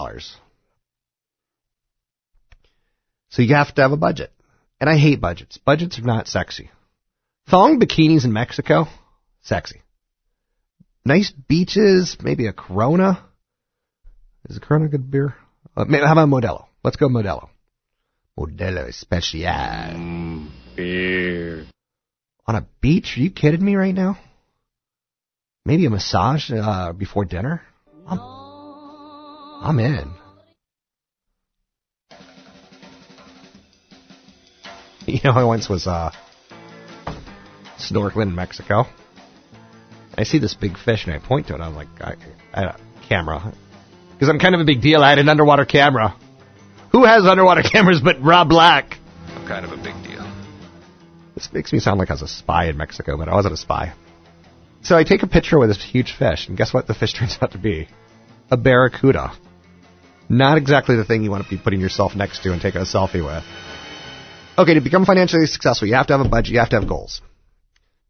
So 3.29 3.41
you 3.41 3.55
have 3.55 3.73
to 3.75 3.81
have 3.81 3.91
a 3.91 3.97
budget. 3.97 4.31
And 4.79 4.89
I 4.89 4.97
hate 4.97 5.19
budgets. 5.19 5.57
Budgets 5.57 5.97
are 5.99 6.03
not 6.03 6.27
sexy. 6.27 6.69
Thong 7.49 7.79
bikinis 7.79 8.25
in 8.25 8.33
Mexico, 8.33 8.87
sexy. 9.41 9.81
Nice 11.03 11.31
beaches, 11.31 12.17
maybe 12.21 12.47
a 12.47 12.53
Corona. 12.53 13.23
Is 14.49 14.57
a 14.57 14.59
Corona 14.59 14.85
a 14.85 14.89
good 14.89 15.09
beer? 15.09 15.35
Uh, 15.75 15.85
how 15.85 16.11
about 16.11 16.23
a 16.23 16.27
Modelo? 16.27 16.65
Let's 16.83 16.97
go 16.97 17.07
Modelo. 17.07 17.49
Modelo 18.37 18.87
Especial. 18.87 19.95
Mm, 19.95 20.49
on 22.47 22.55
a 22.55 22.65
beach? 22.81 23.15
Are 23.17 23.21
you 23.21 23.29
kidding 23.29 23.63
me 23.63 23.75
right 23.75 23.93
now? 23.93 24.17
Maybe 25.65 25.85
a 25.85 25.89
massage 25.89 26.49
uh, 26.51 26.93
before 26.93 27.25
dinner? 27.25 27.61
I'm, 28.07 28.19
I'm 28.19 29.79
in. 29.79 30.13
You 35.09 35.21
know, 35.23 35.31
I 35.31 35.45
once 35.45 35.69
was 35.69 35.87
uh, 35.87 36.11
snorkeling 37.77 38.23
in 38.23 38.35
Mexico. 38.35 38.83
I 40.17 40.23
see 40.25 40.37
this 40.37 40.53
big 40.53 40.77
fish 40.77 41.05
and 41.05 41.13
I 41.13 41.19
point 41.19 41.47
to 41.47 41.55
it. 41.55 41.61
I'm 41.61 41.75
like, 41.75 41.87
I, 42.01 42.15
I 42.53 42.59
had 42.59 42.69
a 42.71 42.79
camera. 43.07 43.53
Because 44.11 44.27
I'm 44.27 44.37
kind 44.37 44.53
of 44.53 44.59
a 44.59 44.65
big 44.65 44.81
deal. 44.81 45.01
I 45.01 45.11
had 45.11 45.19
an 45.19 45.29
underwater 45.29 45.63
camera. 45.63 46.13
Who 46.91 47.05
has 47.05 47.25
underwater 47.25 47.61
cameras 47.71 48.01
but 48.03 48.21
Rob 48.21 48.49
Black? 48.49 48.97
I'm 49.33 49.47
kind 49.47 49.65
of 49.65 49.71
a 49.71 49.77
big 49.77 49.93
deal. 50.03 50.06
This 51.37 51.53
makes 51.53 51.71
me 51.71 51.77
sound 51.77 51.99
like 51.99 52.09
I 52.09 52.13
was 52.13 52.23
a 52.23 52.27
spy 52.27 52.65
in 52.65 52.77
Mexico, 52.77 53.15
but 53.15 53.29
I 53.29 53.35
wasn't 53.35 53.53
a 53.53 53.57
spy. 53.57 53.93
So 54.81 54.97
I 54.97 55.03
take 55.03 55.21
a 55.21 55.27
picture 55.27 55.59
with 55.59 55.69
this 55.69 55.83
huge 55.83 56.15
fish, 56.17 56.47
and 56.47 56.57
guess 56.57 56.73
what 56.73 56.87
the 56.87 56.95
fish 56.95 57.13
turns 57.19 57.37
out 57.39 57.51
to 57.51 57.59
be? 57.59 57.87
A 58.49 58.57
barracuda. 58.57 59.33
Not 60.29 60.57
exactly 60.57 60.95
the 60.95 61.05
thing 61.05 61.23
you 61.23 61.29
want 61.29 61.43
to 61.43 61.49
be 61.49 61.61
putting 61.61 61.79
yourself 61.79 62.15
next 62.15 62.41
to 62.41 62.51
and 62.51 62.59
taking 62.59 62.81
a 62.81 62.85
selfie 62.85 63.23
with. 63.23 63.43
Okay, 64.57 64.73
to 64.73 64.81
become 64.81 65.05
financially 65.05 65.45
successful, 65.45 65.87
you 65.87 65.93
have 65.93 66.07
to 66.07 66.17
have 66.17 66.25
a 66.25 66.29
budget, 66.29 66.53
you 66.53 66.59
have 66.59 66.69
to 66.69 66.79
have 66.79 66.89
goals. 66.89 67.21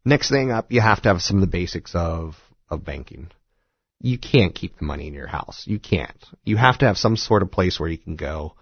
Next 0.06 0.30
thing 0.30 0.50
up, 0.50 0.72
you 0.72 0.80
have 0.80 1.02
to 1.02 1.10
have 1.10 1.20
some 1.20 1.36
of 1.36 1.42
the 1.42 1.48
basics 1.48 1.94
of, 1.94 2.34
of 2.70 2.82
banking. 2.82 3.28
You 4.00 4.16
can't 4.16 4.54
keep 4.54 4.78
the 4.78 4.86
money 4.86 5.06
in 5.06 5.12
your 5.12 5.26
house. 5.26 5.64
You 5.66 5.78
can't. 5.78 6.24
You 6.44 6.56
have 6.56 6.78
to 6.78 6.86
have 6.86 6.96
some 6.96 7.16
sort 7.16 7.42
of 7.42 7.50
place 7.50 7.78
where 7.78 7.90
you 7.90 7.98
can 7.98 8.16
go. 8.16 8.54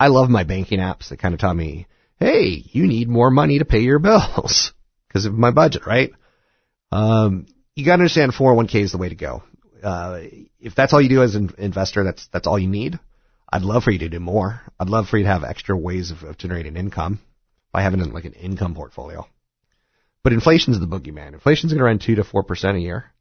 I 0.00 0.06
love 0.06 0.30
my 0.30 0.44
banking 0.44 0.78
apps 0.78 1.10
that 1.10 1.18
kind 1.18 1.34
of 1.34 1.40
tell 1.40 1.52
me, 1.52 1.88
hey, 2.18 2.62
you 2.64 2.86
need 2.86 3.08
more 3.08 3.30
money 3.30 3.58
to 3.58 3.64
pay 3.64 3.80
your 3.80 3.98
bills 3.98 4.72
because 5.08 5.26
of 5.26 5.34
my 5.34 5.50
budget, 5.50 5.86
right? 5.86 6.12
Um, 6.90 7.46
you 7.74 7.84
got 7.84 7.96
to 7.96 8.02
understand 8.02 8.32
401k 8.32 8.82
is 8.82 8.92
the 8.92 8.98
way 8.98 9.08
to 9.08 9.14
go. 9.14 9.42
Uh, 9.82 10.20
if 10.60 10.74
that's 10.74 10.92
all 10.92 11.00
you 11.00 11.08
do 11.08 11.22
as 11.22 11.34
an 11.34 11.50
investor, 11.58 12.04
that's 12.04 12.26
that's 12.32 12.46
all 12.46 12.58
you 12.58 12.68
need. 12.68 12.98
I'd 13.52 13.62
love 13.62 13.84
for 13.84 13.90
you 13.90 13.98
to 14.00 14.08
do 14.08 14.20
more. 14.20 14.62
I'd 14.80 14.88
love 14.88 15.08
for 15.08 15.18
you 15.18 15.24
to 15.24 15.30
have 15.30 15.44
extra 15.44 15.76
ways 15.76 16.10
of, 16.10 16.22
of 16.22 16.38
generating 16.38 16.76
income 16.76 17.20
by 17.70 17.82
having 17.82 18.00
like 18.12 18.24
an 18.24 18.32
income 18.32 18.74
portfolio. 18.74 19.26
But 20.22 20.32
inflation's 20.32 20.80
the 20.80 20.86
boogeyman. 20.86 21.34
Inflation's 21.34 21.72
going 21.72 21.78
to 21.78 21.84
run 21.84 21.98
two 21.98 22.14
to 22.14 22.24
four 22.24 22.44
percent 22.44 22.78
a 22.78 22.80
year. 22.80 23.12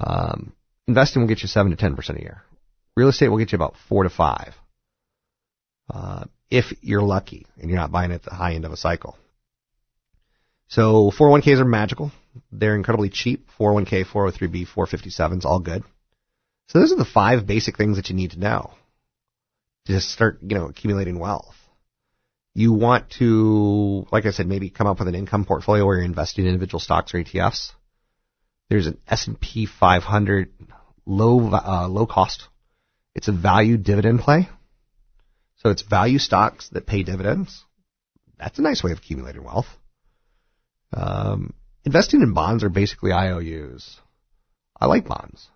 Um, 0.00 0.52
investing 0.88 1.22
will 1.22 1.28
get 1.28 1.42
you 1.42 1.48
seven 1.48 1.70
to 1.70 1.76
ten 1.76 1.94
percent 1.94 2.18
a 2.18 2.22
year. 2.22 2.42
Real 2.96 3.08
estate 3.08 3.28
will 3.28 3.38
get 3.38 3.52
you 3.52 3.56
about 3.56 3.76
four 3.88 4.02
to 4.02 4.10
five. 4.10 4.54
Uh, 5.88 6.24
if 6.50 6.72
you're 6.80 7.02
lucky 7.02 7.46
and 7.58 7.70
you're 7.70 7.78
not 7.78 7.92
buying 7.92 8.12
at 8.12 8.22
the 8.22 8.30
high 8.30 8.54
end 8.54 8.64
of 8.64 8.72
a 8.72 8.76
cycle. 8.76 9.16
So 10.68 11.10
401ks 11.10 11.60
are 11.60 11.64
magical. 11.64 12.12
They're 12.52 12.76
incredibly 12.76 13.08
cheap. 13.08 13.48
401k, 13.58 14.06
403b, 14.06 14.68
457s, 14.68 15.44
all 15.44 15.60
good. 15.60 15.82
So 16.68 16.80
those 16.80 16.92
are 16.92 16.96
the 16.96 17.04
five 17.04 17.46
basic 17.46 17.76
things 17.76 17.96
that 17.96 18.10
you 18.10 18.16
need 18.16 18.32
to 18.32 18.38
know 18.38 18.72
to 19.86 19.92
just 19.92 20.10
start, 20.10 20.38
you 20.42 20.54
know, 20.56 20.66
accumulating 20.66 21.18
wealth. 21.18 21.54
You 22.54 22.72
want 22.72 23.10
to, 23.18 24.06
like 24.10 24.26
I 24.26 24.32
said, 24.32 24.46
maybe 24.46 24.68
come 24.68 24.86
up 24.86 24.98
with 24.98 25.08
an 25.08 25.14
income 25.14 25.44
portfolio 25.44 25.86
where 25.86 25.96
you're 25.96 26.04
investing 26.04 26.44
in 26.44 26.50
individual 26.52 26.80
stocks 26.80 27.14
or 27.14 27.22
ETFs. 27.22 27.72
There's 28.68 28.86
an 28.86 28.98
S&P 29.08 29.66
500 29.66 30.52
low, 31.06 31.50
uh, 31.50 31.88
low 31.88 32.06
cost. 32.06 32.48
It's 33.14 33.28
a 33.28 33.32
value 33.32 33.78
dividend 33.78 34.20
play. 34.20 34.48
So 35.58 35.70
it's 35.70 35.82
value 35.82 36.18
stocks 36.18 36.68
that 36.70 36.86
pay 36.86 37.02
dividends. 37.02 37.64
That's 38.38 38.58
a 38.58 38.62
nice 38.62 38.82
way 38.82 38.92
of 38.92 38.98
accumulating 38.98 39.44
wealth. 39.44 39.66
Um, 40.92 41.54
investing 41.84 42.22
in 42.22 42.32
bonds 42.32 42.62
are 42.62 42.68
basically 42.68 43.12
IOUs. 43.12 43.98
I 44.80 44.86
like 44.86 45.06
bonds. 45.06 45.48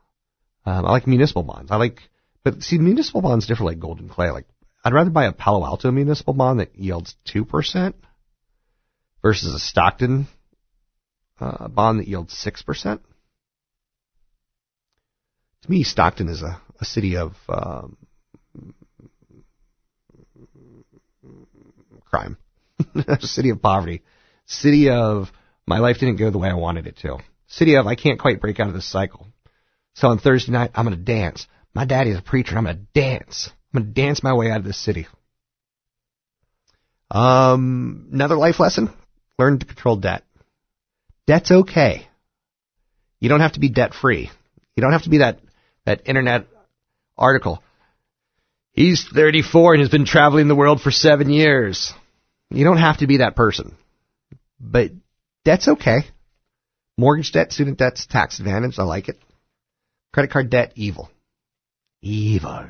Um, 0.67 0.85
I 0.87 0.91
like 0.91 1.07
municipal 1.07 1.45
bonds. 1.45 1.71
I 1.71 1.77
like, 1.77 2.01
but 2.43 2.63
see, 2.63 2.79
municipal 2.79 3.23
bonds 3.23 3.47
differ 3.47 3.65
like 3.65 3.79
gold 3.79 4.01
and 4.01 4.11
clay. 4.11 4.31
Like, 4.31 4.47
I'd 4.85 4.93
rather 4.93 5.11
buy 5.11 5.27
a 5.27 5.33
Palo 5.33 5.65
Alto 5.65 5.91
municipal 5.93 6.35
bond 6.35 6.61
that 6.61 6.77
yields 6.77 7.15
2% 7.33 7.95
versus 9.23 9.55
a 9.55 9.61
Stockton 9.61 10.27
uh, 11.41 11.69
bond 11.69 12.01
that 12.01 12.09
yields 12.09 12.35
6%. 12.35 13.01
To 15.63 15.71
me, 15.71 15.85
Stockton 15.85 16.29
is 16.29 16.43
a, 16.43 16.61
a 16.81 16.85
city 16.85 17.17
of 17.17 17.37
um, 17.49 17.97
crime, 22.13 22.37
city 23.21 23.51
of 23.51 23.63
poverty, 23.63 24.03
city 24.47 24.91
of 24.91 25.33
my 25.67 25.79
life 25.79 25.99
didn't 25.99 26.17
go 26.17 26.31
the 26.31 26.39
way 26.39 26.49
I 26.49 26.55
wanted 26.55 26.87
it 26.87 26.99
to, 26.99 27.19
city 27.47 27.77
of 27.77 27.87
I 27.87 27.95
can't 27.95 28.21
quite 28.21 28.41
break 28.41 28.61
out 28.61 28.69
of 28.69 28.75
this 28.75 28.91
cycle. 28.91 29.27
So 29.95 30.09
on 30.09 30.19
Thursday 30.19 30.53
night, 30.53 30.73
I'm 30.75 30.85
going 30.85 30.97
to 30.97 31.03
dance. 31.03 31.47
My 31.75 31.85
daddy's 31.85 32.19
a 32.19 32.23
preacher. 32.23 32.57
I'm 32.57 32.65
going 32.65 32.77
to 32.77 33.01
dance. 33.01 33.51
I'm 33.73 33.83
going 33.83 33.95
to 33.95 34.01
dance 34.01 34.23
my 34.23 34.35
way 34.35 34.51
out 34.51 34.59
of 34.59 34.65
this 34.65 34.83
city. 34.83 35.07
Um, 37.11 38.09
another 38.13 38.37
life 38.37 38.59
lesson: 38.59 38.91
learn 39.39 39.59
to 39.59 39.67
control 39.67 39.97
debt. 39.97 40.25
Debt's 41.27 41.51
okay. 41.51 42.09
You 43.21 43.29
don't 43.29 43.41
have 43.41 43.53
to 43.53 43.61
be 43.61 43.69
debt 43.69 43.95
free. 43.95 44.31
You 44.75 44.81
don't 44.83 44.93
have 44.93 45.05
to 45.05 45.11
be 45.11 45.19
that 45.19 45.41
that 45.85 46.03
internet 46.07 46.47
article. 47.17 47.63
He's 48.73 49.07
34 49.07 49.75
and 49.75 49.81
has 49.83 49.91
been 49.91 50.07
traveling 50.07 50.49
the 50.49 50.55
world 50.55 50.81
for 50.81 50.91
seven 50.91 51.29
years. 51.29 51.93
You 52.55 52.65
don't 52.65 52.79
have 52.79 52.99
to 52.99 53.07
be 53.07 53.19
that 53.19 53.37
person. 53.37 53.75
But 54.61 54.91
debt's 55.45 55.69
okay. 55.69 56.03
Mortgage 56.99 57.33
debt, 57.33 57.53
student 57.53 57.79
debt's 57.79 58.07
tax 58.07 58.39
advantage. 58.39 58.79
I 58.79 58.83
like 58.83 59.09
it. 59.09 59.19
Credit 60.13 60.31
card 60.31 60.51
debt, 60.51 60.73
evil. 60.77 61.11
Evil. 62.03 62.67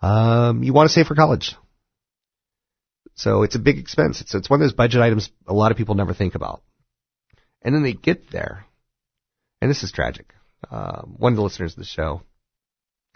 Um, 0.00 0.62
you 0.62 0.72
want 0.72 0.88
to 0.88 0.92
save 0.92 1.06
for 1.06 1.14
college. 1.14 1.54
So 3.14 3.42
it's 3.42 3.54
a 3.54 3.60
big 3.60 3.78
expense. 3.78 4.20
It's, 4.20 4.34
it's 4.34 4.50
one 4.50 4.60
of 4.60 4.64
those 4.64 4.74
budget 4.74 5.00
items 5.00 5.30
a 5.46 5.54
lot 5.54 5.70
of 5.70 5.76
people 5.76 5.94
never 5.94 6.14
think 6.14 6.34
about. 6.34 6.62
And 7.62 7.74
then 7.74 7.82
they 7.82 7.92
get 7.92 8.30
there. 8.30 8.64
And 9.60 9.70
this 9.70 9.82
is 9.82 9.92
tragic. 9.92 10.32
Uh, 10.70 11.02
one 11.02 11.32
of 11.32 11.36
the 11.36 11.42
listeners 11.42 11.72
of 11.72 11.78
the 11.78 11.84
show, 11.84 12.22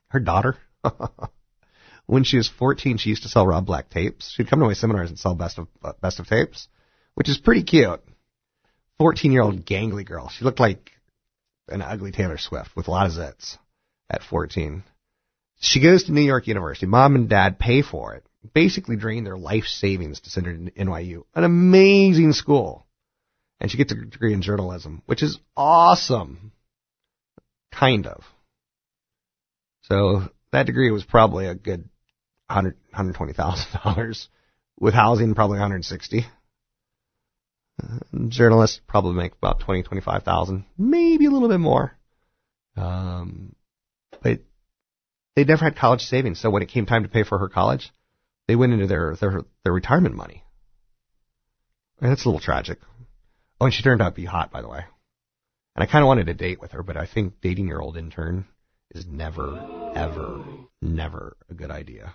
her 0.09 0.21
daughter, 0.21 0.57
when 2.07 2.25
she 2.25 2.37
was 2.37 2.49
14, 2.49 2.99
she 2.99 3.11
used 3.11 3.23
to 3.23 3.29
sell 3.29 3.47
Rob 3.47 3.67
Black 3.67 3.91
tapes. 3.91 4.31
She'd 4.31 4.49
come 4.49 4.61
to 4.61 4.67
my 4.67 4.75
seminars 4.75 5.11
and 5.11 5.19
sell 5.19 5.35
best 5.35 5.59
of 5.59 5.69
uh, 5.83 5.93
best 6.01 6.19
of 6.21 6.27
tapes, 6.27 6.69
which 7.15 7.29
is 7.29 7.39
pretty 7.39 7.63
cute. 7.63 8.03
14 8.99 9.33
year 9.33 9.43
old 9.43 9.65
gangly 9.65 10.07
girl. 10.07 10.29
She 10.29 10.45
looked 10.45 10.61
like 10.61 10.91
an 11.69 11.83
ugly 11.83 12.13
Taylor 12.13 12.39
Swift 12.39 12.77
with 12.77 12.89
a 12.89 12.91
lot 12.91 13.07
of 13.07 13.13
zits 13.13 13.57
at 14.11 14.23
14. 14.23 14.85
She 15.61 15.81
goes 15.81 16.05
to 16.05 16.13
New 16.13 16.23
York 16.23 16.47
University. 16.47 16.87
Mom 16.87 17.15
and 17.15 17.29
dad 17.29 17.59
pay 17.59 17.83
for 17.83 18.15
it. 18.15 18.25
Basically 18.53 18.97
drain 18.97 19.25
their 19.25 19.39
life 19.39 19.65
savings 19.65 20.21
to 20.21 20.31
send 20.31 20.47
her 20.47 20.53
to 20.53 20.71
NYU, 20.73 21.23
an 21.35 21.45
amazing 21.45 22.33
school. 22.33 22.87
And 23.61 23.71
she 23.71 23.79
gets 23.79 23.93
a 23.93 23.95
degree 23.95 24.35
in 24.35 24.43
journalism, 24.43 25.03
which 25.07 25.23
is 25.23 25.39
awesome. 25.57 26.51
Kind 27.71 28.09
of. 28.09 28.25
So 29.83 30.29
that 30.51 30.67
degree 30.67 30.91
was 30.91 31.05
probably 31.05 31.47
a 31.47 31.55
good 31.55 31.89
hundred 32.53 32.77
hundred 32.93 33.15
twenty 33.15 33.33
thousand 33.33 33.81
dollars. 33.85 34.29
With 34.81 34.95
housing 34.95 35.35
probably 35.35 35.59
160 35.59 36.27
uh, 37.83 37.99
journalists 38.29 38.81
probably 38.87 39.15
make 39.15 39.33
about 39.33 39.61
20 39.61 39.83
25,000 39.83 40.65
maybe 40.77 41.27
a 41.27 41.31
little 41.31 41.49
bit 41.49 41.61
more. 41.61 41.97
Um, 42.77 43.55
but 44.23 44.41
they 45.37 45.45
never 45.45 45.65
had 45.65 45.77
college 45.77 46.03
savings 46.03 46.41
so 46.41 46.51
when 46.51 46.63
it 46.63 46.69
came 46.69 46.87
time 46.87 47.03
to 47.03 47.09
pay 47.09 47.23
for 47.23 47.39
her 47.39 47.49
college 47.49 47.91
they 48.49 48.57
went 48.57 48.73
into 48.73 48.87
their 48.87 49.17
their 49.17 49.43
their 49.65 49.73
retirement 49.73 50.17
money. 50.17 50.43
And 52.01 52.11
that's 52.11 52.25
a 52.25 52.29
little 52.29 52.41
tragic. 52.41 52.79
Oh 53.61 53.67
and 53.67 53.75
she 53.75 53.83
turned 53.83 54.03
out 54.03 54.11
to 54.11 54.21
be 54.21 54.25
hot 54.25 54.51
by 54.51 54.63
the 54.63 54.69
way. 54.69 54.85
And 55.77 55.83
I 55.83 55.87
kind 55.87 56.03
of 56.03 56.09
wanted 56.09 56.27
to 56.27 56.35
date 56.35 56.61
with 56.61 56.73
her 56.73 56.83
but 56.83 56.97
I 56.97 57.07
think 57.07 57.41
dating 57.41 57.69
your 57.69 57.83
old 57.83 57.97
intern 57.97 58.47
is 58.95 59.07
never 59.07 59.93
ever 59.95 60.45
never 60.81 61.37
a 61.49 61.55
good 61.55 61.71
idea 61.71 62.15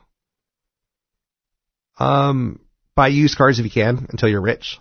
um, 2.00 2.60
buy 2.96 3.08
used 3.08 3.38
cars 3.38 3.60
if 3.60 3.66
you 3.66 3.72
can 3.72 4.08
until 4.10 4.30
you're 4.30 4.42
rich. 4.42 4.80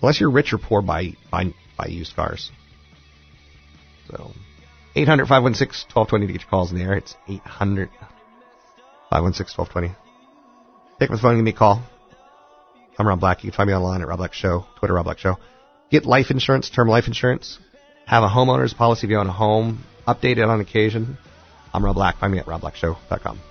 Unless 0.00 0.20
you're 0.20 0.30
rich 0.30 0.52
or 0.52 0.58
poor, 0.58 0.82
buy 0.82 1.14
buy 1.30 1.52
buy 1.76 1.86
used 1.86 2.14
cars. 2.14 2.50
So, 4.10 4.32
800 4.94 5.26
516 5.26 5.94
1220 5.94 6.26
to 6.26 6.32
get 6.32 6.42
your 6.42 6.50
calls 6.50 6.72
in 6.72 6.78
the 6.78 6.84
air. 6.84 6.94
It's 6.94 7.14
800 7.28 7.90
516 9.10 9.58
1220. 9.58 9.88
Pick 10.98 11.10
up 11.10 11.16
the 11.16 11.22
phone 11.22 11.36
give 11.36 11.44
me 11.44 11.50
a 11.50 11.54
call. 11.54 11.82
I'm 12.98 13.06
Rob 13.06 13.20
Black. 13.20 13.44
You 13.44 13.50
can 13.50 13.56
find 13.56 13.68
me 13.68 13.74
online 13.74 14.02
at 14.02 14.08
Rob 14.08 14.18
Black 14.18 14.34
Show, 14.34 14.66
Twitter 14.78 14.94
Rob 14.94 15.04
Black 15.04 15.18
Show. 15.18 15.36
Get 15.90 16.04
life 16.04 16.30
insurance, 16.30 16.68
term 16.70 16.88
life 16.88 17.06
insurance. 17.06 17.58
Have 18.06 18.24
a 18.24 18.28
homeowner's 18.28 18.74
policy 18.74 19.06
if 19.06 19.10
you 19.10 19.18
own 19.18 19.28
a 19.28 19.32
home. 19.32 19.84
Update 20.06 20.38
it 20.38 20.44
on 20.44 20.60
occasion. 20.60 21.18
I'm 21.72 21.84
Rob 21.84 21.94
Black. 21.94 22.18
Find 22.18 22.32
me 22.32 22.38
at 22.38 22.46
robblackshow.com. 22.46 23.47